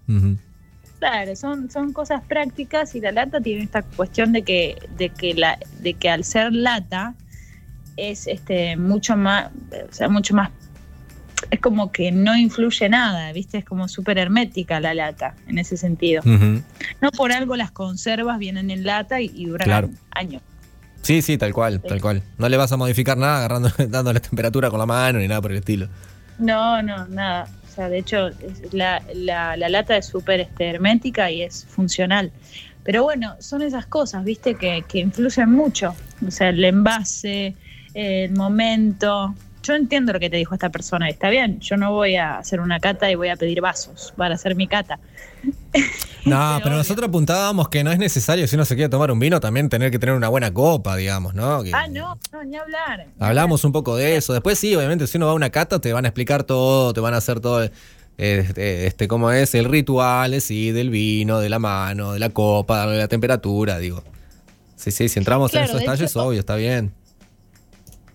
Claro, 1.00 1.36
son, 1.36 1.70
son 1.70 1.92
cosas 1.92 2.22
prácticas 2.22 2.94
y 2.94 3.00
la 3.00 3.12
lata 3.12 3.40
tiene 3.40 3.64
esta 3.64 3.82
cuestión 3.82 4.32
de 4.32 4.42
que, 4.42 4.76
de 4.96 5.10
que 5.10 5.34
la, 5.34 5.58
de 5.80 5.94
que 5.94 6.08
al 6.08 6.24
ser 6.24 6.52
lata 6.52 7.14
es 7.96 8.26
este 8.26 8.76
mucho 8.76 9.16
más, 9.16 9.50
o 9.72 9.92
sea, 9.92 10.08
mucho 10.08 10.34
más 10.34 10.50
es 11.50 11.60
como 11.60 11.92
que 11.92 12.12
no 12.12 12.36
influye 12.36 12.88
nada, 12.88 13.32
¿viste? 13.32 13.58
Es 13.58 13.64
como 13.64 13.88
súper 13.88 14.18
hermética 14.18 14.80
la 14.80 14.94
lata 14.94 15.34
en 15.46 15.58
ese 15.58 15.76
sentido. 15.76 16.22
No 16.24 17.10
por 17.12 17.32
algo 17.32 17.56
las 17.56 17.70
conservas 17.70 18.38
vienen 18.38 18.70
en 18.70 18.84
lata 18.84 19.20
y, 19.20 19.46
duran 19.46 19.96
años. 20.10 20.42
Sí, 21.02 21.22
sí, 21.22 21.38
tal 21.38 21.52
cual, 21.52 21.80
tal 21.80 22.00
cual. 22.00 22.22
No 22.38 22.48
le 22.48 22.56
vas 22.56 22.72
a 22.72 22.76
modificar 22.76 23.16
nada 23.16 23.38
agarrando, 23.38 23.70
dándole 23.88 24.20
temperatura 24.20 24.70
con 24.70 24.78
la 24.78 24.86
mano 24.86 25.18
ni 25.18 25.28
nada 25.28 25.40
por 25.40 25.52
el 25.52 25.58
estilo. 25.58 25.88
No, 26.38 26.82
no, 26.82 27.06
nada. 27.06 27.48
O 27.64 27.74
sea, 27.74 27.88
de 27.88 27.98
hecho, 27.98 28.30
la, 28.72 29.02
la, 29.14 29.56
lata 29.56 29.96
es 29.96 30.06
súper 30.06 30.40
este, 30.40 30.70
hermética 30.70 31.30
y 31.30 31.42
es 31.42 31.64
funcional. 31.66 32.32
Pero 32.82 33.02
bueno, 33.02 33.36
son 33.38 33.62
esas 33.62 33.86
cosas, 33.86 34.24
¿viste? 34.24 34.54
Que, 34.54 34.84
que 34.88 34.98
influyen 34.98 35.50
mucho. 35.50 35.94
O 36.26 36.30
sea, 36.30 36.48
el 36.48 36.64
envase, 36.64 37.54
el 37.94 38.32
momento, 38.32 39.34
yo 39.66 39.74
entiendo 39.74 40.12
lo 40.12 40.20
que 40.20 40.30
te 40.30 40.36
dijo 40.36 40.54
esta 40.54 40.70
persona, 40.70 41.08
está 41.08 41.28
bien, 41.28 41.58
yo 41.60 41.76
no 41.76 41.92
voy 41.92 42.16
a 42.16 42.38
hacer 42.38 42.60
una 42.60 42.78
cata 42.78 43.10
y 43.10 43.14
voy 43.14 43.28
a 43.28 43.36
pedir 43.36 43.60
vasos 43.60 44.12
para 44.16 44.34
hacer 44.34 44.54
mi 44.54 44.66
cata. 44.66 44.98
No, 46.26 46.58
pero 46.60 46.74
nosotros 46.74 47.08
apuntábamos 47.08 47.68
que 47.68 47.84
no 47.84 47.92
es 47.92 48.00
necesario, 48.00 48.48
si 48.48 48.56
uno 48.56 48.64
se 48.64 48.74
quiere 48.74 48.88
tomar 48.88 49.12
un 49.12 49.20
vino, 49.20 49.38
también 49.38 49.68
tener 49.68 49.92
que 49.92 49.98
tener 50.00 50.16
una 50.16 50.28
buena 50.28 50.52
copa, 50.52 50.96
digamos, 50.96 51.34
¿no? 51.34 51.62
ah, 51.72 51.86
no, 51.88 52.18
no, 52.32 52.42
ni 52.42 52.56
hablar. 52.56 53.06
Hablamos 53.20 53.62
un 53.64 53.70
poco 53.70 53.94
de 53.94 54.16
eso. 54.16 54.32
Después 54.32 54.58
sí, 54.58 54.74
obviamente, 54.74 55.06
si 55.06 55.18
uno 55.18 55.26
va 55.26 55.32
a 55.32 55.34
una 55.36 55.50
cata, 55.50 55.80
te 55.80 55.92
van 55.92 56.04
a 56.04 56.08
explicar 56.08 56.42
todo, 56.42 56.92
te 56.92 56.98
van 56.98 57.14
a 57.14 57.18
hacer 57.18 57.38
todo, 57.38 57.70
este, 58.18 58.86
este 58.88 59.06
cómo 59.06 59.30
es 59.30 59.54
el 59.54 59.66
ritual, 59.66 60.40
sí, 60.40 60.72
del 60.72 60.90
vino, 60.90 61.38
de 61.38 61.48
la 61.48 61.60
mano, 61.60 62.12
de 62.12 62.18
la 62.18 62.30
copa, 62.30 62.88
de 62.88 62.98
la 62.98 63.06
temperatura, 63.06 63.78
digo. 63.78 64.02
Sí, 64.74 64.90
sí, 64.90 65.08
si 65.08 65.20
entramos 65.20 65.54
en 65.54 65.62
esos 65.62 65.78
detalles, 65.78 66.16
obvio, 66.16 66.40
está 66.40 66.56
bien. 66.56 66.92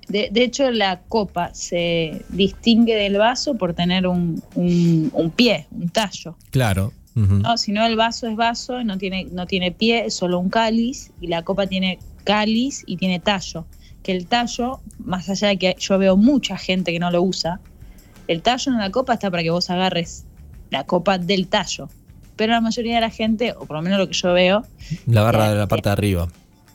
De, 0.07 0.29
de 0.31 0.43
hecho, 0.43 0.69
la 0.71 1.01
copa 1.07 1.53
se 1.53 2.23
distingue 2.29 2.95
del 2.95 3.17
vaso 3.17 3.55
por 3.55 3.73
tener 3.73 4.07
un, 4.07 4.41
un- 4.55 5.09
un 5.13 5.31
pie, 5.31 5.67
un 5.71 5.89
tallo. 5.89 6.35
Claro. 6.49 6.91
¿no? 7.15 7.57
Si 7.57 7.71
no, 7.73 7.85
el 7.85 7.95
vaso 7.97 8.27
es 8.27 8.35
vaso, 8.35 8.83
no 8.83 8.97
tiene, 8.97 9.25
no 9.31 9.45
tiene 9.45 9.71
pie, 9.71 10.05
es 10.05 10.13
solo 10.15 10.39
un 10.39 10.49
cáliz, 10.49 11.11
y 11.19 11.27
la 11.27 11.43
copa 11.43 11.67
tiene 11.67 11.99
cáliz 12.23 12.83
y 12.87 12.97
tiene 12.97 13.19
tallo. 13.19 13.65
Que 14.01 14.13
el 14.13 14.25
tallo, 14.27 14.79
más 14.99 15.29
allá 15.29 15.49
de 15.49 15.57
que 15.57 15.75
yo 15.77 15.97
veo 15.97 16.15
mucha 16.17 16.57
gente 16.57 16.91
que 16.91 16.99
no 16.99 17.11
lo 17.11 17.21
usa, 17.21 17.59
el 18.27 18.41
tallo 18.41 18.71
en 18.71 18.77
la 18.79 18.89
copa 18.91 19.13
está 19.13 19.29
para 19.29 19.43
que 19.43 19.49
vos 19.49 19.69
agarres 19.69 20.23
la 20.69 20.85
copa 20.85 21.17
del 21.17 21.47
tallo. 21.47 21.89
Pero 22.37 22.53
la 22.53 22.61
mayoría 22.61 22.95
de 22.95 23.01
la 23.01 23.09
gente, 23.09 23.53
o 23.53 23.65
por 23.65 23.75
lo 23.75 23.81
menos 23.83 23.99
lo 23.99 24.07
que 24.07 24.13
yo 24.13 24.33
veo, 24.33 24.63
La 25.05 25.21
barra 25.21 25.45
Ya, 25.47 25.51
de 25.51 25.57
la 25.59 25.67
parte 25.67 25.89
de 25.89 25.93
arriba. 25.93 26.27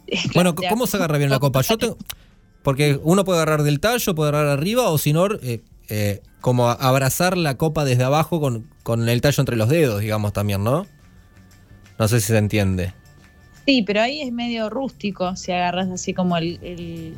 Bueno, 0.35 0.55
¿cómo 0.55 0.87
se 0.87 0.97
agarra 0.99 1.19
bien 1.19 1.31
la 1.31 1.39
copa? 1.41 1.63
Yo 1.63 1.77
tengo, 1.79 1.97
porque 2.67 2.99
uno 3.05 3.25
puede 3.25 3.39
agarrar 3.39 3.63
del 3.63 3.79
tallo, 3.79 4.13
puede 4.17 4.31
agarrar 4.31 4.59
arriba, 4.59 4.91
o 4.91 4.99
si 4.99 5.13
no, 5.13 5.27
eh, 5.41 5.63
eh, 5.89 6.21
como 6.41 6.69
abrazar 6.69 7.37
la 7.37 7.57
copa 7.57 7.85
desde 7.85 8.03
abajo 8.03 8.41
con, 8.41 8.69
con 8.83 9.09
el 9.09 9.21
tallo 9.21 9.41
entre 9.41 9.55
los 9.55 9.69
dedos, 9.69 10.01
digamos 10.01 10.33
también, 10.33 10.65
¿no? 10.65 10.85
No 11.97 12.09
sé 12.09 12.21
si 12.21 12.27
se 12.27 12.39
entiende. 12.39 12.93
Sí, 13.67 13.85
pero 13.87 14.01
ahí 14.01 14.21
es 14.21 14.33
medio 14.33 14.69
rústico 14.69 15.37
si 15.37 15.53
agarras 15.53 15.89
así 15.91 16.13
como 16.13 16.37
el. 16.39 16.59
el- 16.61 17.15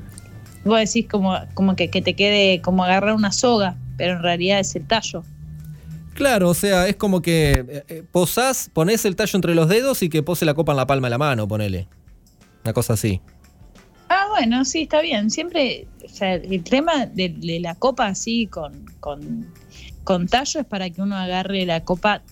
vos 0.67 0.79
decís 0.81 1.07
como, 1.11 1.35
como 1.55 1.77
que, 1.77 1.89
que 1.89 2.03
te 2.03 2.13
quede 2.13 2.61
como 2.61 2.85
agarrar 2.85 3.15
una 3.15 3.33
soga, 3.33 3.75
pero 3.97 4.17
en 4.17 4.23
realidad 4.23 4.61
es 4.61 4.77
el 4.77 4.87
tallo. 4.87 5.23
Claro, 6.13 6.51
o 6.51 6.55
sea, 6.55 6.89
es 6.89 6.97
como 6.97 7.23
que 7.23 7.85
eh, 7.89 8.03
posás, 8.13 8.69
ponés 8.71 9.07
el 9.07 9.17
tallo 9.17 9.35
entre 9.35 9.55
los 9.55 9.67
dedos 9.67 10.03
y 10.03 10.11
que 10.11 10.23
pose 10.23 10.45
la 10.45 10.53
copa 10.53 10.73
en 10.73 10.77
la 10.77 10.87
palma 10.87 11.07
de 11.07 11.11
la 11.13 11.19
mano, 11.19 11.49
ponele. 11.49 11.89
Una 12.65 12.75
cosa 12.75 12.93
así. 12.93 13.23
Bueno, 14.39 14.65
sí, 14.65 14.83
está 14.83 15.01
bien. 15.01 15.33
Siempre, 15.33 15.89
o 16.05 16.09
sea, 16.09 16.35
el 16.35 16.63
tema 16.63 17.07
de, 17.07 17.31
de 17.31 17.59
la 17.59 17.75
copa 17.75 18.07
así 18.07 18.47
con, 18.47 18.85
con, 19.01 19.49
con 20.05 20.29
tallo 20.29 20.61
es 20.61 20.67
para 20.67 20.89
que 20.91 21.03
uno 21.03 21.17
agarre 21.17 21.67
la 21.67 21.83
copa 21.83 22.23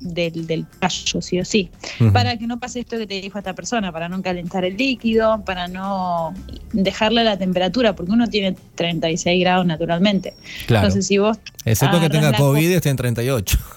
del, 0.00 0.46
del 0.46 0.66
tallo, 0.66 1.20
sí 1.20 1.38
o 1.38 1.44
sí. 1.44 1.70
Para 2.14 2.38
que 2.38 2.46
no 2.46 2.58
pase 2.58 2.80
esto 2.80 2.96
que 2.96 3.06
te 3.06 3.20
dijo 3.20 3.36
esta 3.36 3.54
persona, 3.54 3.92
para 3.92 4.08
no 4.08 4.22
calentar 4.22 4.64
el 4.64 4.78
líquido, 4.78 5.44
para 5.44 5.68
no 5.68 6.32
dejarle 6.72 7.24
la 7.24 7.36
temperatura, 7.36 7.94
porque 7.94 8.12
uno 8.12 8.26
tiene 8.26 8.56
36 8.74 9.38
grados 9.38 9.66
naturalmente. 9.66 10.32
Claro. 10.66 10.86
Entonces, 10.86 11.06
si 11.06 11.18
vos 11.18 11.38
Excepto 11.66 12.00
que 12.00 12.08
tenga 12.08 12.32
COVID, 12.32 12.70
esté 12.70 12.88
en 12.88 12.96
38. 12.96 13.58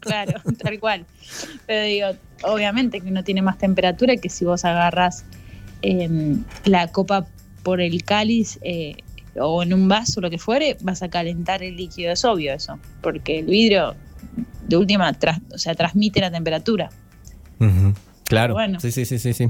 Claro, 0.00 0.42
tal 0.62 0.78
cual. 0.78 1.06
Pero 1.66 1.86
digo, 1.86 2.08
obviamente 2.42 3.00
que 3.00 3.08
uno 3.08 3.24
tiene 3.24 3.40
más 3.40 3.56
temperatura 3.56 4.16
que 4.16 4.28
si 4.28 4.44
vos 4.44 4.64
agarras 4.66 5.24
em, 5.82 6.44
la 6.64 6.88
copa 6.88 7.26
por 7.62 7.80
el 7.80 8.02
cáliz 8.04 8.58
eh, 8.62 8.96
o 9.40 9.62
en 9.62 9.72
un 9.74 9.88
vaso, 9.88 10.20
lo 10.20 10.30
que 10.30 10.38
fuere, 10.38 10.76
vas 10.80 11.02
a 11.02 11.08
calentar 11.08 11.62
el 11.62 11.76
líquido, 11.76 12.12
es 12.12 12.24
obvio 12.24 12.52
eso, 12.54 12.78
porque 13.02 13.38
el 13.40 13.46
vidrio 13.46 13.94
de 14.66 14.76
última, 14.76 15.12
tras- 15.18 15.40
o 15.52 15.58
sea, 15.58 15.74
transmite 15.74 16.20
la 16.20 16.30
temperatura. 16.30 16.90
Claro. 18.24 18.54
Bueno. 18.54 18.78
Sí, 18.80 18.92
sí, 18.92 19.04
sí, 19.04 19.18
sí, 19.18 19.32
sí. 19.32 19.48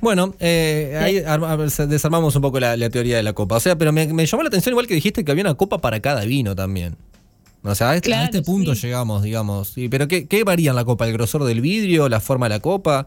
Bueno, 0.00 0.34
eh, 0.40 0.98
ahí 1.00 1.18
arma- 1.18 1.56
desarmamos 1.86 2.34
un 2.34 2.42
poco 2.42 2.58
la, 2.58 2.76
la 2.76 2.90
teoría 2.90 3.16
de 3.16 3.22
la 3.22 3.34
copa. 3.34 3.56
O 3.56 3.60
sea, 3.60 3.76
pero 3.76 3.92
me, 3.92 4.06
me 4.08 4.26
llamó 4.26 4.42
la 4.42 4.48
atención 4.48 4.72
igual 4.72 4.86
que 4.86 4.94
dijiste 4.94 5.24
que 5.24 5.30
había 5.30 5.44
una 5.44 5.54
copa 5.54 5.78
para 5.78 6.00
cada 6.00 6.24
vino 6.24 6.56
también. 6.56 6.96
O 7.62 7.74
sea, 7.76 7.90
a 7.90 7.94
este, 7.96 8.08
a 8.12 8.16
Claro, 8.16 8.24
este 8.24 8.42
punto 8.42 8.74
sí. 8.74 8.82
llegamos, 8.86 9.22
digamos. 9.22 9.68
Sí, 9.68 9.88
pero 9.88 10.08
¿qué, 10.08 10.26
¿qué 10.26 10.42
varía 10.42 10.70
en 10.70 10.76
la 10.76 10.84
copa? 10.84 11.06
¿El 11.06 11.12
grosor 11.12 11.44
del 11.44 11.60
vidrio? 11.60 12.08
¿La 12.08 12.18
forma 12.18 12.46
de 12.46 12.56
la 12.56 12.60
copa? 12.60 13.06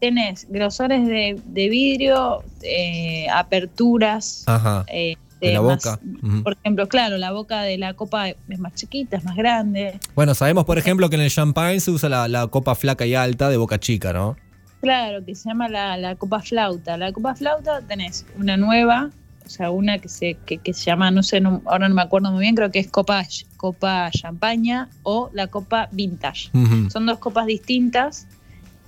Tenés 0.00 0.46
grosores 0.48 1.06
de, 1.06 1.40
de 1.44 1.68
vidrio, 1.68 2.42
eh, 2.62 3.26
aperturas. 3.32 4.44
Ajá. 4.46 4.84
eh, 4.88 5.16
De 5.40 5.52
la 5.52 5.62
más- 5.62 5.84
boca. 5.84 6.00
Ujú. 6.22 6.42
Por 6.42 6.52
ejemplo, 6.54 6.88
claro, 6.88 7.16
la 7.16 7.30
boca 7.32 7.62
de 7.62 7.78
la 7.78 7.94
copa 7.94 8.28
es 8.28 8.58
más 8.58 8.74
chiquita, 8.74 9.16
es 9.16 9.24
más 9.24 9.36
grande. 9.36 9.98
Bueno, 10.16 10.34
sabemos, 10.34 10.64
por 10.64 10.78
ejemplo, 10.78 11.08
que 11.10 11.16
en 11.16 11.22
el 11.22 11.30
champagne 11.30 11.78
se 11.80 11.90
usa 11.92 12.08
la, 12.08 12.26
la 12.28 12.46
copa 12.48 12.74
flaca 12.74 13.06
y 13.06 13.14
alta 13.14 13.48
de 13.48 13.56
boca 13.56 13.78
chica, 13.78 14.12
¿no? 14.12 14.36
Claro, 14.80 15.24
que 15.24 15.34
se 15.36 15.48
llama 15.48 15.68
la, 15.68 15.96
la 15.96 16.16
copa 16.16 16.40
flauta. 16.40 16.96
La 16.96 17.12
copa 17.12 17.34
flauta 17.36 17.80
tenés 17.82 18.26
una 18.36 18.56
nueva, 18.56 19.10
o 19.44 19.48
sea, 19.48 19.70
una 19.70 19.98
que 19.98 20.08
se, 20.08 20.34
que, 20.46 20.58
que 20.58 20.72
se 20.74 20.84
llama, 20.86 21.10
no 21.12 21.22
sé, 21.22 21.40
no- 21.40 21.62
ahora 21.66 21.88
no 21.88 21.94
me 21.94 22.02
acuerdo 22.02 22.30
muy 22.32 22.40
bien, 22.40 22.54
creo 22.56 22.70
que 22.72 22.78
es 22.80 22.88
copa, 22.90 23.24
copa 23.56 24.10
champaña 24.12 24.88
o 25.04 25.30
la 25.32 25.46
copa 25.48 25.88
vintage. 25.92 26.50
Son 26.90 27.06
dos 27.06 27.18
copas 27.18 27.46
distintas, 27.46 28.26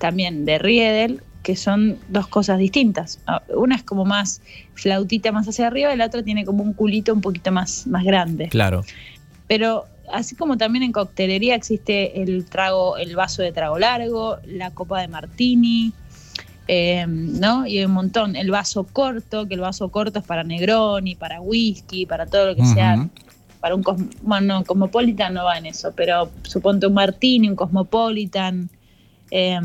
también 0.01 0.45
de 0.45 0.59
Riedel, 0.59 1.23
que 1.43 1.55
son 1.55 1.99
dos 2.09 2.27
cosas 2.27 2.59
distintas. 2.59 3.21
Ah, 3.27 3.43
Una 3.55 3.77
es 3.77 3.85
como 3.85 4.05
más 4.05 4.43
flautita 4.75 5.31
más 5.31 5.47
hacia 5.47 5.67
arriba 5.67 5.95
y 5.95 5.97
la 5.97 6.07
otra 6.07 6.23
tiene 6.23 6.45
como 6.45 6.63
un 6.65 6.73
culito 6.73 7.13
un 7.13 7.21
poquito 7.21 7.53
más, 7.53 7.87
más 7.87 8.05
grande. 8.05 8.49
Claro. 8.49 8.83
Pero 9.47 9.85
así 10.13 10.35
como 10.35 10.57
también 10.57 10.83
en 10.83 10.93
coctelería 10.93 11.55
existe 11.55 12.23
el 12.23 12.45
trago, 12.47 12.97
el 12.97 13.15
vaso 13.15 13.43
de 13.43 13.53
trago 13.53 13.79
largo, 13.79 14.39
la 14.47 14.71
copa 14.71 15.01
de 15.01 15.09
martini, 15.09 15.93
eh, 16.67 17.05
¿no? 17.07 17.67
Y 17.67 17.79
hay 17.79 17.85
un 17.85 17.93
montón. 17.93 18.37
El 18.37 18.51
vaso 18.51 18.85
corto, 18.85 19.47
que 19.47 19.55
el 19.55 19.61
vaso 19.61 19.89
corto 19.91 20.21
es 20.21 20.25
para 20.25 20.45
Negroni, 20.45 21.15
para 21.15 21.41
whisky, 21.41 22.07
para 22.07 22.27
todo 22.27 22.47
lo 22.47 22.57
que 22.57 22.65
sea. 22.65 23.09
Para 23.61 23.75
un 23.75 23.83
bueno, 24.23 24.59
no, 24.59 24.65
Cosmopolitan 24.65 25.35
no 25.35 25.45
va 25.45 25.59
en 25.59 25.67
eso, 25.67 25.93
pero 25.95 26.31
suponte 26.45 26.87
un 26.87 26.95
martini, 26.95 27.49
un 27.49 27.57
Cosmopolitan, 27.57 28.71
eh, 29.31 29.59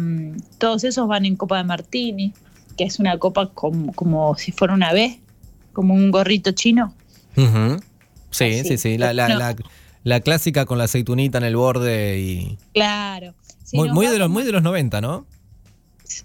todos 0.57 0.83
esos 0.83 1.07
van 1.07 1.25
en 1.25 1.35
copa 1.35 1.57
de 1.57 1.63
martini, 1.63 2.33
que 2.77 2.83
es 2.83 2.99
una 2.99 3.17
copa 3.17 3.49
como, 3.49 3.93
como 3.93 4.35
si 4.37 4.51
fuera 4.51 4.73
una 4.73 4.91
B, 4.93 5.19
como 5.73 5.93
un 5.93 6.11
gorrito 6.11 6.51
chino. 6.51 6.93
Sí, 7.35 8.45
Así. 8.59 8.63
sí, 8.63 8.77
sí. 8.77 8.97
La, 8.97 9.13
la, 9.13 9.29
No. 9.29 9.39
la, 9.39 9.55
la 10.03 10.19
clásica 10.19 10.65
con 10.65 10.77
la 10.77 10.85
aceitunita 10.85 11.37
en 11.37 11.43
el 11.45 11.55
borde 11.55 12.19
y. 12.19 12.57
Claro. 12.73 13.33
Muy, 13.73 14.07
de 14.07 14.19
los, 14.19 14.29
muy 14.29 14.43
de 14.43 14.51
los 14.51 14.61
90, 14.63 15.01
¿no? 15.01 15.25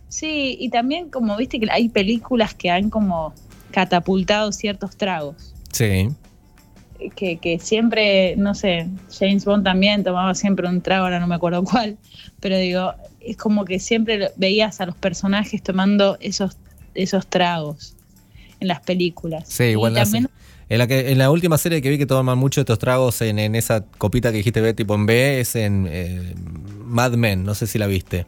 Sí, 0.09 0.57
y 0.61 0.69
también 0.69 1.09
como 1.09 1.37
viste 1.37 1.59
que 1.59 1.67
hay 1.71 1.89
películas 1.89 2.55
que 2.55 2.71
han 2.71 2.91
como 2.91 3.33
catapultado 3.71 4.53
ciertos 4.53 4.97
tragos. 4.97 5.55
Sí. 5.73 6.11
Que, 7.17 7.39
que 7.39 7.59
siempre, 7.59 8.37
no 8.37 8.55
sé, 8.55 8.89
James 9.19 9.45
Bond 9.47 9.65
también 9.65 10.05
tomaba 10.05 10.35
siempre 10.35 10.69
un 10.69 10.83
trago, 10.83 11.05
ahora 11.05 11.19
no 11.19 11.27
me 11.27 11.35
acuerdo 11.35 11.65
cuál, 11.65 11.97
pero 12.41 12.59
digo, 12.59 12.93
es 13.21 13.37
como 13.37 13.65
que 13.65 13.79
siempre 13.79 14.31
veías 14.37 14.81
a 14.81 14.87
los 14.87 14.97
personajes 14.97 15.63
tomando 15.63 16.17
esos, 16.21 16.57
esos 16.95 17.27
tragos 17.27 17.95
en 18.61 18.69
las 18.69 18.81
películas. 18.81 19.45
Sí, 19.49 19.65
igual 19.65 19.95
también, 19.95 20.29
en 20.69 20.79
la, 20.79 20.87
que, 20.87 21.11
en 21.11 21.19
la 21.19 21.31
última 21.31 21.59
serie 21.59 21.83
que 21.83 21.91
vi 21.91 21.99
que 21.99 22.07
toman 22.07 22.39
mucho 22.39 22.61
estos 22.61 22.79
tragos 22.79 23.21
en, 23.23 23.39
en 23.39 23.55
esa 23.55 23.85
copita 23.85 24.31
que 24.31 24.39
dijiste 24.39 24.61
B 24.61 24.73
tipo 24.75 24.95
en 24.95 25.07
B 25.07 25.41
es 25.41 25.57
en 25.57 25.87
eh, 25.91 26.35
Mad 26.85 27.13
Men, 27.13 27.45
no 27.45 27.55
sé 27.55 27.67
si 27.67 27.79
la 27.79 27.87
viste. 27.87 28.27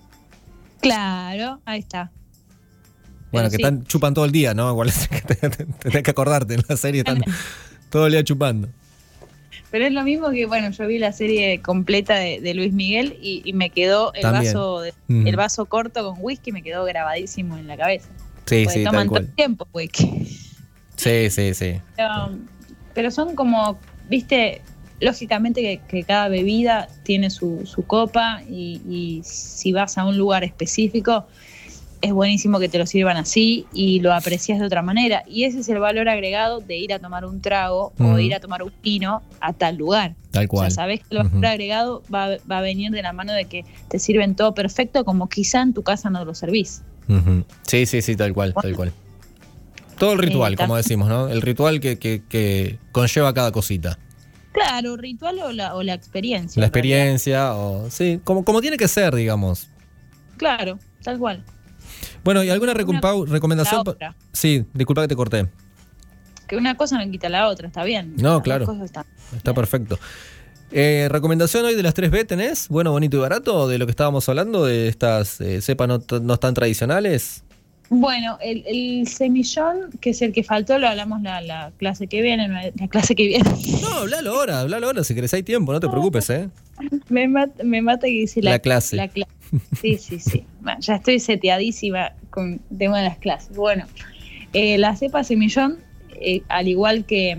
claro, 0.80 1.60
ahí 1.64 1.80
está. 1.80 2.10
Bueno, 3.30 3.48
Pero 3.48 3.50
que 3.50 3.56
sí. 3.56 3.62
están, 3.62 3.84
chupan 3.84 4.12
todo 4.12 4.24
el 4.24 4.32
día, 4.32 4.52
¿no? 4.52 4.70
Igual 4.70 4.92
tenés 5.78 6.02
que 6.02 6.10
acordarte, 6.10 6.54
en 6.54 6.62
la 6.68 6.76
serie 6.76 7.00
están 7.00 7.22
todo 7.90 8.06
el 8.06 8.12
día 8.12 8.24
chupando. 8.24 8.68
Pero 9.72 9.86
es 9.86 9.92
lo 9.92 10.04
mismo 10.04 10.30
que, 10.30 10.46
bueno, 10.46 10.70
yo 10.70 10.86
vi 10.86 10.98
la 10.98 11.12
serie 11.12 11.60
completa 11.62 12.14
de, 12.14 12.40
de 12.40 12.54
Luis 12.54 12.72
Miguel 12.72 13.16
y, 13.20 13.42
y 13.44 13.52
me 13.54 13.70
quedó 13.70 14.12
el 14.14 14.22
También. 14.22 14.54
vaso 14.54 14.80
de- 14.82 14.92
el 15.08 15.34
vaso 15.36 15.66
corto 15.66 16.04
con 16.04 16.16
whisky 16.20 16.52
me 16.52 16.62
quedó 16.62 16.84
grabadísimo 16.84 17.56
en 17.58 17.66
la 17.66 17.76
cabeza. 17.76 18.08
Sí, 18.46 18.64
Porque 18.64 18.78
sí, 18.78 18.84
toman 18.84 19.06
tal 19.06 19.08
todo 19.08 19.18
el 19.18 19.24
cual. 19.26 19.34
tiempo 19.34 19.66
whisky. 19.72 20.38
Sí, 20.96 21.30
sí, 21.30 21.54
sí. 21.54 21.80
Pero, 21.96 22.30
pero 22.94 23.10
son 23.10 23.34
como, 23.34 23.78
viste, 24.08 24.60
lógicamente 25.00 25.60
que, 25.62 25.80
que 25.88 26.04
cada 26.04 26.28
bebida 26.28 26.88
tiene 27.02 27.30
su, 27.30 27.64
su 27.66 27.84
copa 27.86 28.42
y, 28.48 28.80
y 28.88 29.22
si 29.24 29.72
vas 29.72 29.96
a 29.98 30.04
un 30.04 30.16
lugar 30.18 30.44
específico 30.44 31.26
es 32.02 32.12
buenísimo 32.12 32.58
que 32.58 32.68
te 32.68 32.78
lo 32.78 32.84
sirvan 32.86 33.16
así 33.16 33.64
y 33.72 34.00
lo 34.00 34.12
aprecias 34.12 34.58
de 34.58 34.66
otra 34.66 34.82
manera. 34.82 35.22
Y 35.26 35.44
ese 35.44 35.60
es 35.60 35.68
el 35.68 35.78
valor 35.78 36.08
agregado 36.08 36.60
de 36.60 36.76
ir 36.76 36.92
a 36.92 36.98
tomar 36.98 37.24
un 37.24 37.40
trago 37.40 37.92
o 37.98 38.18
ir 38.18 38.34
a 38.34 38.40
tomar 38.40 38.62
un 38.62 38.72
vino 38.82 39.22
a 39.40 39.52
tal 39.52 39.76
lugar. 39.76 40.14
Tal 40.32 40.46
O 40.46 40.48
cual. 40.48 40.70
sea, 40.70 40.82
sabes 40.84 41.00
que 41.00 41.06
el 41.16 41.22
valor 41.24 41.46
agregado 41.46 42.02
va, 42.12 42.36
va 42.50 42.58
a 42.58 42.60
venir 42.60 42.90
de 42.90 43.02
la 43.02 43.12
mano 43.12 43.32
de 43.32 43.44
que 43.46 43.64
te 43.88 43.98
sirven 43.98 44.34
todo 44.34 44.52
perfecto 44.52 45.04
como 45.04 45.28
quizá 45.28 45.62
en 45.62 45.72
tu 45.74 45.82
casa 45.82 46.10
no 46.10 46.24
lo 46.24 46.34
servís. 46.34 46.82
Sí, 47.62 47.86
sí, 47.86 48.02
sí, 48.02 48.16
tal 48.16 48.32
cual, 48.34 48.52
tal 48.54 48.74
cual. 48.74 48.92
Todo 49.98 50.12
el 50.14 50.18
ritual, 50.18 50.54
Eh, 50.54 50.56
como 50.56 50.76
decimos, 50.76 51.08
¿no? 51.08 51.28
El 51.28 51.40
ritual 51.42 51.78
que, 51.80 51.98
que, 51.98 52.22
que 52.28 52.78
conlleva 52.90 53.32
cada 53.32 53.52
cosita. 53.52 53.98
Claro, 54.52 54.96
ritual 54.96 55.38
o 55.38 55.52
la, 55.52 55.74
o 55.76 55.82
la 55.82 55.94
experiencia. 55.94 56.60
La 56.60 56.66
experiencia, 56.66 57.54
o. 57.54 57.88
Sí, 57.90 58.20
como, 58.24 58.44
como 58.44 58.60
tiene 58.60 58.76
que 58.76 58.88
ser, 58.88 59.14
digamos. 59.14 59.68
Claro, 60.36 60.78
tal 61.02 61.18
cual. 61.18 61.44
Bueno, 62.24 62.42
¿y 62.42 62.50
alguna 62.50 62.74
recom- 62.74 62.90
Una- 62.90 63.00
Pau, 63.00 63.24
recomendación? 63.26 63.84
Pa-. 63.84 64.14
Sí, 64.32 64.64
disculpa 64.74 65.02
que 65.02 65.08
te 65.08 65.16
corté. 65.16 65.46
Que 66.48 66.56
una 66.56 66.76
cosa 66.76 67.02
no 67.02 67.10
quita 67.10 67.28
la 67.28 67.48
otra, 67.48 67.68
está 67.68 67.84
bien. 67.84 68.14
No, 68.18 68.34
Las 68.34 68.42
claro. 68.42 68.66
cosas 68.66 68.84
están- 68.84 69.06
Está 69.36 69.54
perfecto. 69.54 69.98
Eh, 70.70 71.08
¿Recomendación 71.10 71.64
hoy 71.66 71.74
de 71.74 71.82
las 71.82 71.94
3B 71.94 72.24
tenés? 72.26 72.68
Bueno, 72.68 72.92
bonito 72.92 73.16
y 73.18 73.20
barato, 73.20 73.68
de 73.68 73.78
lo 73.78 73.86
que 73.86 73.90
estábamos 73.90 74.28
hablando, 74.28 74.64
de 74.64 74.88
estas 74.88 75.40
eh, 75.40 75.60
cepas 75.60 75.86
no, 75.88 76.00
t- 76.00 76.20
no 76.20 76.36
tan 76.38 76.54
tradicionales. 76.54 77.44
Bueno, 77.90 78.38
el, 78.40 78.64
el, 78.66 79.06
semillón, 79.06 79.90
que 80.00 80.10
es 80.10 80.22
el 80.22 80.32
que 80.32 80.42
faltó, 80.42 80.78
lo 80.78 80.88
hablamos 80.88 81.20
la, 81.20 81.42
la 81.42 81.72
clase 81.76 82.06
que 82.06 82.22
viene, 82.22 82.48
la 82.48 82.88
clase 82.88 83.14
que 83.14 83.26
viene. 83.26 83.50
No, 83.82 83.88
hablalo 83.98 84.30
ahora, 84.34 84.60
hablalo 84.60 84.86
ahora, 84.86 85.04
si 85.04 85.14
querés 85.14 85.34
hay 85.34 85.42
tiempo, 85.42 85.72
no 85.74 85.80
te 85.80 85.88
preocupes, 85.90 86.30
¿eh? 86.30 86.48
Me 87.10 87.28
mata, 87.28 87.62
me 87.64 87.82
mata 87.82 88.06
que 88.06 88.12
dice 88.12 88.40
la, 88.40 88.58
clase. 88.58 88.96
La 88.96 89.10
Sí, 89.78 89.98
sí, 89.98 90.18
sí. 90.20 90.46
Ya 90.80 90.96
estoy 90.96 91.18
seteadísima 91.18 92.12
con 92.30 92.60
el 92.70 92.78
tema 92.78 92.98
de 92.98 93.04
las 93.04 93.18
clases. 93.18 93.56
Bueno, 93.56 93.86
eh, 94.52 94.78
la 94.78 94.96
cepa 94.96 95.24
semillón, 95.24 95.78
eh, 96.20 96.42
al 96.48 96.68
igual 96.68 97.04
que, 97.04 97.38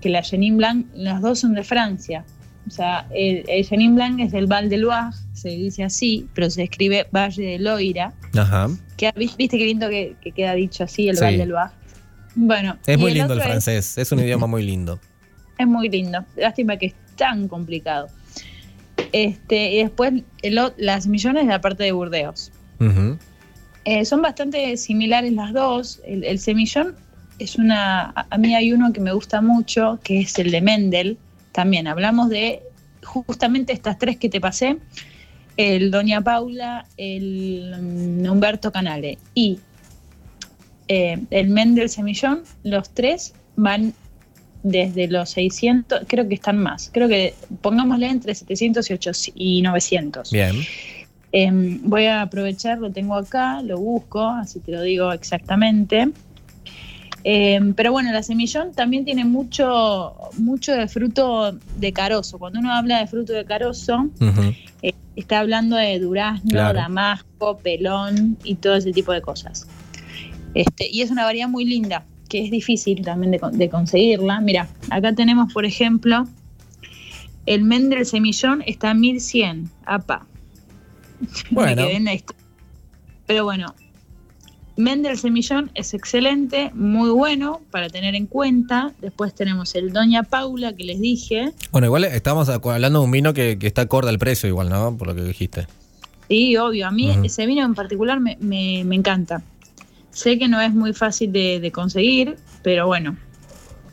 que 0.00 0.08
la 0.08 0.22
Chenin 0.22 0.56
Blanc, 0.56 0.86
las 0.94 1.20
dos 1.20 1.40
son 1.40 1.54
de 1.54 1.64
Francia. 1.64 2.24
O 2.66 2.70
sea, 2.70 3.06
el, 3.14 3.44
el 3.46 3.64
Chenin 3.66 3.94
Blanc 3.94 4.20
es 4.20 4.32
del 4.32 4.46
Val 4.46 4.70
de 4.70 4.78
Loire, 4.78 5.14
se 5.34 5.50
dice 5.50 5.84
así, 5.84 6.28
pero 6.34 6.48
se 6.48 6.62
escribe 6.62 7.06
Valle 7.12 7.42
de 7.42 7.58
Loira. 7.58 8.14
Ajá. 8.36 8.68
Que, 8.96 9.12
¿Viste 9.16 9.58
qué 9.58 9.66
lindo 9.66 9.88
que, 9.90 10.16
que, 10.22 10.32
queda 10.32 10.54
dicho 10.54 10.84
así, 10.84 11.08
el 11.08 11.16
sí. 11.16 11.22
Val 11.22 11.36
de 11.36 11.46
Loire? 11.46 11.70
Bueno. 12.34 12.78
Es 12.86 12.98
muy 12.98 13.12
el 13.12 13.18
lindo 13.18 13.34
el 13.34 13.42
francés, 13.42 13.90
es, 13.90 13.98
es 13.98 14.12
un 14.12 14.20
idioma 14.20 14.46
muy 14.46 14.62
lindo. 14.62 14.98
Es 15.58 15.66
muy 15.66 15.88
lindo. 15.88 16.24
Lástima 16.36 16.76
que 16.78 16.86
es 16.86 16.94
tan 17.16 17.48
complicado. 17.48 18.08
Este, 19.14 19.74
y 19.74 19.76
después 19.84 20.12
el, 20.42 20.60
las 20.76 21.06
millones 21.06 21.44
de 21.44 21.52
la 21.52 21.60
parte 21.60 21.84
de 21.84 21.92
Burdeos. 21.92 22.50
Uh 22.80 22.84
-huh. 22.86 23.18
eh, 23.84 24.04
son 24.04 24.20
bastante 24.22 24.76
similares 24.76 25.32
las 25.32 25.52
dos. 25.52 26.00
El, 26.04 26.24
el, 26.24 26.40
semillón 26.40 26.96
es 27.38 27.54
una. 27.54 28.12
A 28.28 28.36
mí 28.38 28.56
hay 28.56 28.72
uno 28.72 28.92
que 28.92 29.00
me 29.00 29.12
gusta 29.12 29.40
mucho, 29.40 30.00
que 30.02 30.22
es 30.22 30.36
el 30.40 30.50
de 30.50 30.60
Mendel. 30.60 31.16
También 31.52 31.86
hablamos 31.86 32.28
de 32.28 32.64
justamente 33.04 33.72
estas 33.72 33.98
tres 33.98 34.16
que 34.16 34.28
te 34.28 34.40
pasé: 34.40 34.78
el 35.56 35.92
Doña 35.92 36.20
Paula, 36.20 36.84
el 36.96 37.72
um, 37.78 38.28
Humberto 38.28 38.72
Canale 38.72 39.18
y 39.32 39.60
eh, 40.88 41.24
el 41.30 41.50
Mendel 41.50 41.88
Semillón. 41.88 42.42
Los 42.64 42.90
tres 42.90 43.32
van 43.54 43.94
desde 44.64 45.06
los 45.08 45.30
600, 45.30 46.00
creo 46.08 46.26
que 46.26 46.34
están 46.34 46.58
más, 46.58 46.90
creo 46.92 47.06
que 47.06 47.34
pongámosle 47.60 48.08
entre 48.08 48.34
700 48.34 48.90
y, 48.90 48.94
800 48.94 49.32
y 49.36 49.62
900. 49.62 50.32
Bien. 50.32 50.56
Eh, 51.32 51.50
voy 51.82 52.06
a 52.06 52.22
aprovechar, 52.22 52.78
lo 52.78 52.90
tengo 52.90 53.14
acá, 53.14 53.60
lo 53.62 53.78
busco, 53.78 54.26
así 54.26 54.60
te 54.60 54.72
lo 54.72 54.82
digo 54.82 55.12
exactamente. 55.12 56.08
Eh, 57.24 57.58
pero 57.76 57.90
bueno, 57.92 58.12
la 58.12 58.22
semillón 58.22 58.72
también 58.74 59.04
tiene 59.04 59.24
mucho, 59.24 60.14
mucho 60.38 60.72
de 60.72 60.88
fruto 60.88 61.52
de 61.78 61.92
carozo. 61.92 62.38
Cuando 62.38 62.58
uno 62.60 62.72
habla 62.72 62.98
de 63.00 63.06
fruto 63.06 63.32
de 63.32 63.44
carozo, 63.44 63.96
Uh 64.20 64.24
-huh. 64.24 64.56
eh, 64.82 64.92
está 65.16 65.40
hablando 65.40 65.76
de 65.76 65.98
durazno, 65.98 66.50
Claro. 66.50 66.78
damasco, 66.78 67.58
pelón 67.58 68.36
y 68.44 68.54
todo 68.56 68.76
ese 68.76 68.92
tipo 68.92 69.12
de 69.12 69.20
cosas. 69.22 69.66
Este, 70.54 70.88
y 70.90 71.02
es 71.02 71.10
una 71.10 71.24
variedad 71.24 71.48
muy 71.48 71.64
linda 71.64 72.04
que 72.34 72.44
es 72.44 72.50
difícil 72.50 73.02
también 73.04 73.30
de, 73.30 73.40
de 73.52 73.68
conseguirla. 73.68 74.40
Mira, 74.40 74.68
acá 74.90 75.12
tenemos, 75.14 75.52
por 75.52 75.64
ejemplo, 75.64 76.26
el 77.46 77.62
Mendel 77.62 78.04
Semillón 78.06 78.60
está 78.66 78.90
a 78.90 78.94
1100, 78.94 79.70
apa. 79.86 80.26
Bueno. 81.52 81.84
Pero 83.26 83.44
bueno, 83.44 83.72
Mendel 84.76 85.16
Semillón 85.16 85.70
es 85.74 85.94
excelente, 85.94 86.72
muy 86.74 87.10
bueno 87.10 87.60
para 87.70 87.88
tener 87.88 88.16
en 88.16 88.26
cuenta. 88.26 88.92
Después 89.00 89.32
tenemos 89.32 89.76
el 89.76 89.92
Doña 89.92 90.24
Paula 90.24 90.72
que 90.72 90.82
les 90.82 91.00
dije. 91.00 91.52
Bueno, 91.70 91.86
igual 91.86 92.02
estamos 92.02 92.48
hablando 92.48 92.98
de 92.98 93.04
un 93.04 93.10
vino 93.12 93.32
que, 93.32 93.60
que 93.60 93.68
está 93.68 93.82
acorde 93.82 94.08
al 94.10 94.18
precio, 94.18 94.48
igual, 94.48 94.70
¿no? 94.70 94.96
Por 94.96 95.06
lo 95.06 95.14
que 95.14 95.22
dijiste. 95.22 95.68
Sí, 96.28 96.56
obvio. 96.56 96.88
A 96.88 96.90
mí 96.90 97.08
ese 97.22 97.46
vino 97.46 97.64
en 97.64 97.74
particular 97.76 98.18
me, 98.18 98.36
me- 98.40 98.82
me 98.84 98.96
encanta. 98.96 99.42
Sé 100.14 100.38
que 100.38 100.46
no 100.46 100.60
es 100.60 100.72
muy 100.72 100.92
fácil 100.92 101.32
de, 101.32 101.70
conseguir, 101.72 102.36
pero 102.62 102.86
bueno, 102.86 103.16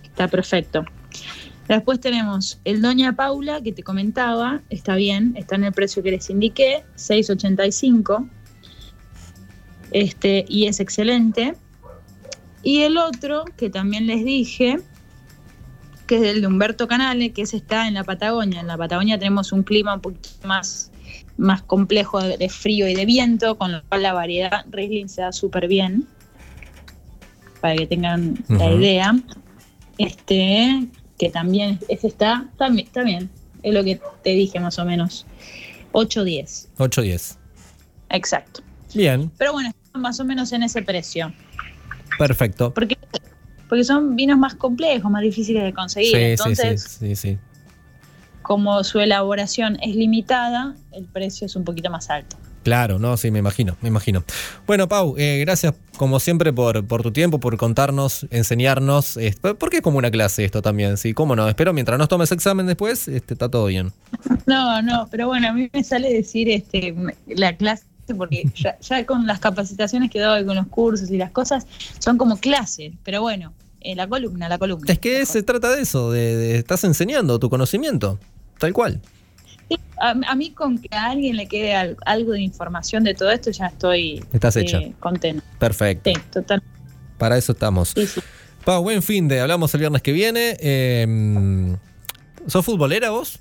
está 0.03 0.27
perfecto. 0.27 0.85
Después 1.67 1.99
tenemos 1.99 2.59
el 2.63 2.81
Doña 2.81 3.15
Paula, 3.15 3.61
que 3.61 3.71
te 3.71 3.81
comentaba, 3.81 4.61
está 4.69 4.95
bien, 4.95 5.33
está 5.35 5.55
en 5.55 5.63
el 5.63 5.73
precio 5.73 6.03
que 6.03 6.11
les 6.11 6.29
indiqué, 6.29 6.83
6.85. 6.95 8.29
Este, 9.89 10.45
y 10.47 10.67
es 10.67 10.79
excelente. 10.79 11.55
Y 12.61 12.81
el 12.81 12.97
otro, 12.97 13.45
que 13.57 13.71
también 13.71 14.05
les 14.05 14.23
dije, 14.23 14.77
que 16.05 16.17
es 16.17 16.23
el 16.23 16.41
de 16.41 16.47
Humberto 16.47 16.87
Canale, 16.87 17.31
que 17.31 17.41
está 17.41 17.87
en 17.87 17.95
la 17.95 18.03
Patagonia. 18.03 18.59
En 18.59 18.67
la 18.67 18.77
Patagonia 18.77 19.17
tenemos 19.17 19.51
un 19.51 19.63
clima 19.63 19.95
un 19.95 20.01
poquito 20.01 20.29
más, 20.45 20.90
más 21.41 21.63
complejo 21.63 22.21
de, 22.21 22.49
frío 22.49 22.87
y 22.87 22.93
de 22.93 23.05
viento, 23.05 23.57
con 23.57 23.71
lo 23.71 23.83
cual 23.89 24.03
la 24.03 24.13
variedad 24.13 24.63
Riesling 24.69 25.09
se 25.09 25.21
da 25.21 25.31
súper 25.31 25.67
bien. 25.67 26.07
Para 27.59 27.75
que 27.75 27.87
tengan 27.87 28.37
la 28.47 28.71
idea. 28.71 29.15
Este, 29.97 30.87
que 31.17 31.29
también, 31.29 31.79
ese 31.89 32.07
está, 32.07 32.47
también, 32.57 32.87
está 32.87 33.03
bien. 33.03 33.29
Es 33.63 33.73
lo 33.73 33.83
que 33.83 33.99
te 34.23 34.31
dije 34.31 34.59
más 34.59 34.77
o 34.79 34.85
menos. 34.85 35.25
8-10, 35.93 36.67
8-10. 36.77 37.37
exacto. 38.09 38.61
Bien, 38.93 39.31
Pero 39.37 39.53
bueno, 39.53 39.71
más 39.93 40.19
o 40.19 40.25
menos 40.25 40.51
en 40.53 40.63
ese 40.63 40.81
precio. 40.81 41.33
perfecto. 42.17 42.73
Porque, 42.73 42.97
porque 43.67 43.83
son 43.83 44.15
vinos 44.15 44.37
más 44.37 44.55
complejos, 44.55 45.09
más 45.09 45.21
difíciles 45.21 45.63
de 45.63 45.73
conseguir. 45.73 46.11
Sí, 46.11 46.23
Entonces, 46.23 46.81
sí, 46.83 46.89
sí, 46.89 47.15
sí, 47.15 47.29
sí. 47.29 47.39
Como 48.51 48.83
su 48.83 48.99
elaboración 48.99 49.77
es 49.81 49.95
limitada, 49.95 50.75
el 50.91 51.05
precio 51.05 51.45
es 51.45 51.55
un 51.55 51.63
poquito 51.63 51.89
más 51.89 52.09
alto. 52.09 52.35
Claro, 52.63 52.99
no, 52.99 53.15
sí, 53.15 53.31
me 53.31 53.39
imagino, 53.39 53.77
me 53.81 53.87
imagino. 53.87 54.25
Bueno, 54.67 54.89
Pau, 54.89 55.15
eh, 55.17 55.39
gracias 55.39 55.73
como 55.95 56.19
siempre 56.19 56.51
por, 56.51 56.85
por 56.85 57.01
tu 57.01 57.11
tiempo, 57.13 57.39
por 57.39 57.55
contarnos, 57.55 58.27
enseñarnos. 58.29 59.15
eh, 59.15 59.33
porque 59.57 59.77
es 59.77 59.81
como 59.81 59.97
una 59.99 60.11
clase 60.11 60.43
esto 60.43 60.61
también, 60.61 60.97
sí, 60.97 61.13
cómo 61.13 61.33
no. 61.33 61.47
Espero 61.47 61.71
mientras 61.71 61.97
nos 61.97 62.09
tomes 62.09 62.29
examen 62.33 62.67
después, 62.67 63.07
este, 63.07 63.35
está 63.35 63.47
todo 63.47 63.67
bien. 63.67 63.93
No, 64.45 64.81
no, 64.81 65.07
pero 65.09 65.27
bueno, 65.27 65.47
a 65.47 65.53
mí 65.53 65.69
me 65.71 65.83
sale 65.83 66.11
decir 66.13 66.49
este 66.49 66.93
la 67.27 67.55
clase 67.55 67.85
porque 68.17 68.43
ya, 68.55 68.77
ya 68.79 69.05
con 69.05 69.25
las 69.25 69.39
capacitaciones 69.39 70.11
que 70.11 70.19
doy, 70.19 70.45
con 70.45 70.57
los 70.57 70.67
cursos 70.67 71.09
y 71.09 71.17
las 71.17 71.31
cosas, 71.31 71.65
son 71.99 72.17
como 72.17 72.35
clases, 72.37 72.91
pero 73.03 73.21
bueno, 73.21 73.53
eh, 73.79 73.95
la 73.95 74.07
columna, 74.07 74.49
la 74.49 74.57
columna. 74.59 74.91
Es 74.91 74.99
que 74.99 75.25
se 75.25 75.41
trata 75.41 75.73
de 75.75 75.81
eso, 75.83 76.11
de, 76.11 76.35
de- 76.35 76.57
estás 76.57 76.83
enseñando 76.83 77.39
tu 77.39 77.49
conocimiento, 77.49 78.19
tal 78.61 78.73
cual. 78.73 79.01
Sí, 79.69 79.77
a, 79.99 80.11
a 80.11 80.35
mí 80.35 80.51
con 80.51 80.77
que 80.77 80.95
a 80.95 81.09
alguien 81.11 81.35
le 81.35 81.47
quede 81.47 81.73
al- 81.75 81.97
algo 82.05 82.31
de 82.33 82.41
información 82.41 83.03
de 83.03 83.13
todo 83.15 83.31
esto, 83.31 83.49
ya 83.51 83.65
estoy 83.67 84.23
Estás 84.31 84.55
eh, 84.55 84.61
hecha. 84.61 84.79
contenta. 84.99 85.43
Perfecto. 85.59 86.09
Sí, 86.13 86.17
total. 86.31 86.61
Para 87.17 87.37
eso 87.37 87.51
estamos. 87.53 87.89
Sí, 87.89 88.05
sí. 88.07 88.21
Pau, 88.63 88.83
buen 88.83 89.01
fin 89.01 89.27
de, 89.27 89.39
hablamos 89.41 89.73
el 89.73 89.79
viernes 89.79 90.01
que 90.03 90.11
viene. 90.11 90.55
Eh, 90.59 91.75
¿Sos 92.47 92.63
futbolera 92.63 93.09
vos? 93.09 93.39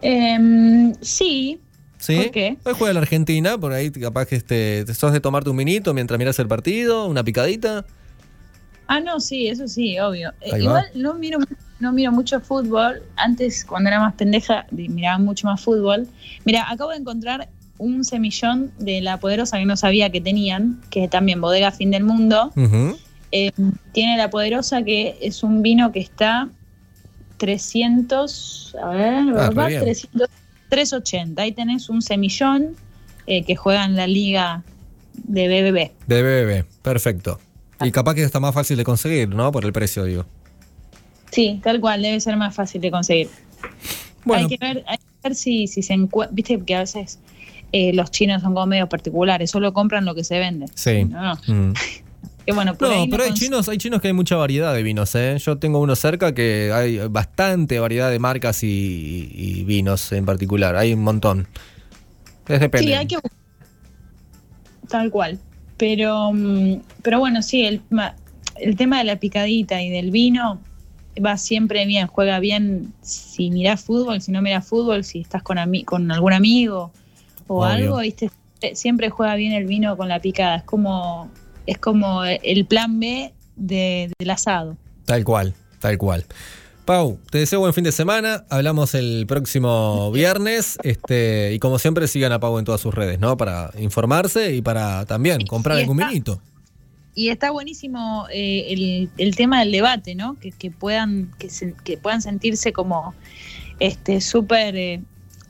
Em, 0.00 0.92
sí, 1.00 1.60
¿Sí? 1.98 2.16
¿Por 2.16 2.30
qué? 2.32 2.56
Hoy 2.64 2.74
juega 2.76 2.94
la 2.94 3.00
Argentina, 3.00 3.56
por 3.58 3.72
ahí 3.72 3.92
capaz 3.92 4.26
que 4.26 4.34
este, 4.34 4.84
te 4.84 4.92
sos 4.92 5.12
de 5.12 5.20
tomarte 5.20 5.50
un 5.50 5.54
minito 5.56 5.94
mientras 5.94 6.18
miras 6.18 6.36
el 6.40 6.48
partido, 6.48 7.06
una 7.06 7.22
picadita. 7.22 7.86
Ah, 8.88 8.98
no, 8.98 9.20
sí, 9.20 9.46
eso 9.46 9.68
sí, 9.68 10.00
obvio. 10.00 10.32
Eh, 10.40 10.50
Ahí 10.52 10.62
igual 10.62 10.86
va. 10.86 10.90
no 11.00 11.14
miro, 11.14 11.38
no 11.82 11.92
miro 11.92 12.12
mucho 12.12 12.40
fútbol. 12.40 13.02
Antes, 13.16 13.64
cuando 13.64 13.88
era 13.90 14.00
más 14.00 14.14
pendeja, 14.14 14.66
miraba 14.70 15.18
mucho 15.18 15.46
más 15.46 15.60
fútbol. 15.60 16.08
Mira, 16.44 16.70
acabo 16.70 16.90
de 16.92 16.96
encontrar 16.96 17.48
un 17.78 18.04
semillón 18.04 18.70
de 18.78 19.00
la 19.00 19.18
poderosa 19.18 19.58
que 19.58 19.66
no 19.66 19.76
sabía 19.76 20.10
que 20.10 20.20
tenían, 20.20 20.80
que 20.90 21.04
es 21.04 21.10
también 21.10 21.40
bodega 21.40 21.72
fin 21.72 21.90
del 21.90 22.04
mundo. 22.04 22.52
Eh, 23.32 23.50
tiene 23.92 24.16
la 24.16 24.30
poderosa 24.30 24.82
que 24.82 25.16
es 25.20 25.42
un 25.42 25.62
vino 25.62 25.90
que 25.92 26.00
está 26.00 26.48
300, 27.38 28.76
a 28.82 28.88
ver, 28.90 29.14
Ah, 29.14 29.24
¿verdad? 29.48 29.64
re 29.64 29.68
bien. 29.68 29.80
300, 29.82 30.28
380. 30.68 31.42
Ahí 31.42 31.52
tenés 31.52 31.88
un 31.88 32.00
semillón 32.02 32.76
eh, 33.26 33.44
que 33.44 33.56
juega 33.56 33.84
en 33.84 33.96
la 33.96 34.06
liga 34.06 34.62
de 35.14 35.48
BBB. 35.48 35.90
De 36.06 36.22
BBB, 36.22 36.64
perfecto. 36.82 37.40
Y 37.80 37.90
capaz 37.90 38.14
que 38.14 38.22
está 38.22 38.38
más 38.38 38.54
fácil 38.54 38.76
de 38.76 38.84
conseguir, 38.84 39.28
¿no? 39.28 39.50
Por 39.50 39.64
el 39.64 39.72
precio, 39.72 40.04
digo. 40.04 40.24
Sí, 41.32 41.60
tal 41.64 41.80
cual, 41.80 42.02
debe 42.02 42.20
ser 42.20 42.36
más 42.36 42.54
fácil 42.54 42.80
de 42.80 42.90
conseguir. 42.92 43.28
Bueno, 44.24 44.44
Hay 44.48 44.56
que 44.56 44.64
ver, 44.64 44.84
hay 44.86 44.98
que 44.98 45.04
ver 45.24 45.34
si, 45.34 45.66
si 45.66 45.82
se 45.82 45.94
encuentra. 45.94 46.32
Viste 46.34 46.60
que 46.64 46.74
a 46.76 46.80
veces 46.80 47.18
eh, 47.72 47.92
los 47.94 48.10
chinos 48.12 48.42
son 48.42 48.54
como 48.54 48.66
medios 48.66 48.88
particulares, 48.88 49.50
solo 49.50 49.72
compran 49.72 50.04
lo 50.04 50.14
que 50.14 50.22
se 50.24 50.38
vende. 50.38 50.66
sí. 50.74 51.04
No, 51.06 51.34
Mm. 51.48 51.72
que 52.46 52.52
bueno, 52.52 52.74
por 52.74 52.88
No, 52.88 52.94
ahí 52.94 53.08
pero 53.08 53.22
hay 53.24 53.32
chinos, 53.34 53.68
hay 53.68 53.78
chinos 53.78 54.00
que 54.02 54.08
hay 54.08 54.12
mucha 54.14 54.36
variedad 54.36 54.74
de 54.74 54.82
vinos, 54.82 55.14
¿eh? 55.14 55.38
Yo 55.38 55.58
tengo 55.58 55.78
uno 55.80 55.96
cerca 55.96 56.34
que 56.34 56.70
hay 56.74 56.98
bastante 57.08 57.78
variedad 57.80 58.10
de 58.10 58.18
marcas 58.18 58.62
y, 58.62 59.28
y 59.32 59.64
vinos 59.64 60.12
en 60.12 60.24
particular. 60.26 60.76
Hay 60.76 60.92
un 60.92 61.02
montón. 61.02 61.46
Es 62.48 62.60
depende. 62.60 62.88
Sí, 62.88 62.92
hay 62.94 63.06
que. 63.06 63.16
Tal 64.88 65.10
cual. 65.10 65.38
Pero, 65.78 66.32
mm, 66.32 66.80
pero 67.02 67.18
bueno, 67.20 67.42
sí, 67.42 67.64
el, 67.64 67.80
el 68.56 68.76
tema 68.76 68.98
de 68.98 69.04
la 69.04 69.16
picadita 69.16 69.80
y 69.82 69.88
del 69.90 70.10
vino 70.10 70.60
va 71.24 71.36
siempre 71.36 71.84
bien, 71.86 72.06
juega 72.06 72.38
bien 72.38 72.92
si 73.02 73.50
mirás 73.50 73.82
fútbol, 73.84 74.20
si 74.22 74.32
no 74.32 74.40
mirás 74.42 74.66
fútbol, 74.66 75.04
si 75.04 75.20
estás 75.20 75.42
con, 75.42 75.58
ami- 75.58 75.84
con 75.84 76.10
algún 76.10 76.32
amigo 76.32 76.92
o 77.46 77.56
Obvio. 77.64 77.66
algo, 77.66 77.98
¿viste? 78.00 78.30
siempre 78.74 79.10
juega 79.10 79.34
bien 79.34 79.52
el 79.52 79.66
vino 79.66 79.96
con 79.96 80.08
la 80.08 80.20
picada. 80.20 80.56
Es 80.56 80.62
como, 80.62 81.28
es 81.66 81.78
como 81.78 82.24
el 82.24 82.64
plan 82.66 83.00
B 83.00 83.32
de- 83.56 84.10
del 84.18 84.30
asado. 84.30 84.76
Tal 85.04 85.24
cual, 85.24 85.52
tal 85.80 85.98
cual. 85.98 86.24
Pau, 86.84 87.18
te 87.30 87.38
deseo 87.38 87.60
buen 87.60 87.74
fin 87.74 87.84
de 87.84 87.92
semana. 87.92 88.44
Hablamos 88.50 88.94
el 88.94 89.24
próximo 89.28 90.10
viernes. 90.12 90.78
Este, 90.82 91.52
y 91.54 91.58
como 91.58 91.78
siempre, 91.78 92.06
sigan 92.08 92.32
a 92.32 92.40
Pau 92.40 92.58
en 92.58 92.64
todas 92.64 92.80
sus 92.80 92.94
redes, 92.94 93.18
¿no? 93.20 93.36
Para 93.36 93.70
informarse 93.78 94.54
y 94.54 94.62
para 94.62 95.04
también 95.06 95.46
comprar 95.46 95.78
algún 95.78 95.96
vinito. 95.96 96.40
Y 97.14 97.28
está 97.28 97.50
buenísimo 97.50 98.26
eh, 98.32 98.66
el, 98.70 99.10
el 99.18 99.36
tema 99.36 99.60
del 99.60 99.70
debate, 99.72 100.14
¿no? 100.14 100.38
Que, 100.38 100.50
que 100.52 100.70
puedan, 100.70 101.30
que, 101.38 101.50
se- 101.50 101.74
que 101.84 101.96
puedan 101.98 102.22
sentirse 102.22 102.72
como 102.72 103.14
este 103.80 104.20
súper 104.20 104.76
eh, 104.76 105.00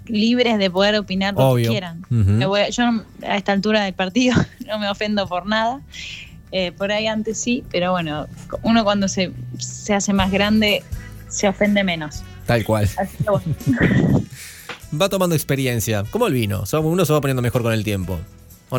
libres 0.07 0.59
de 0.59 0.71
poder 0.71 0.97
opinar 0.97 1.35
lo 1.35 1.51
Obvio. 1.51 1.65
que 1.67 1.71
quieran. 1.71 2.01
Ujú. 2.11 2.31
Me 2.31 2.47
voy 2.47 2.63
yo 2.73 2.85
a 3.27 3.37
esta 3.37 3.53
altura 3.53 3.85
del 3.85 3.95
partido 3.95 4.35
no 4.67 4.79
me 4.81 4.89
ofendo 4.91 5.29
por 5.29 5.47
nada. 5.47 5.81
Eh, 6.51 6.73
por 6.73 6.93
ahí 6.93 7.07
antes 7.07 7.41
sí, 7.41 7.65
pero 7.71 7.93
bueno, 7.93 8.27
uno 8.63 8.85
cuando 8.85 9.09
se, 9.09 9.33
se 9.59 9.95
hace 9.95 10.13
más 10.13 10.31
grande 10.31 10.83
se 11.29 11.49
ofende 11.49 11.83
menos. 11.85 12.23
Tal 12.45 12.65
cual. 12.65 12.91
Así 12.99 13.17
que 13.19 13.31
bueno, 13.31 14.25
Va 15.01 15.09
tomando 15.09 15.35
experiencia, 15.35 16.05
como 16.11 16.27
el 16.27 16.35
vino. 16.35 16.65
Uno 16.83 17.05
se 17.07 17.13
va 17.15 17.21
poniendo 17.23 17.41
mejor 17.41 17.63
con 17.63 17.73
el 17.73 17.83
tiempo. 17.85 18.19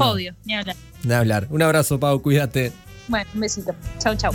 Odio, 0.02 0.36
ni 0.46 0.56
hablar. 0.56 0.76
De 1.04 1.16
hablar. 1.16 1.48
Un 1.50 1.62
abrazo, 1.62 2.00
Pau, 2.00 2.22
cuídate. 2.22 2.72
Bueno, 3.08 3.30
un 3.34 3.40
besito. 3.42 3.76
Chau, 4.00 4.16
chau. 4.16 4.34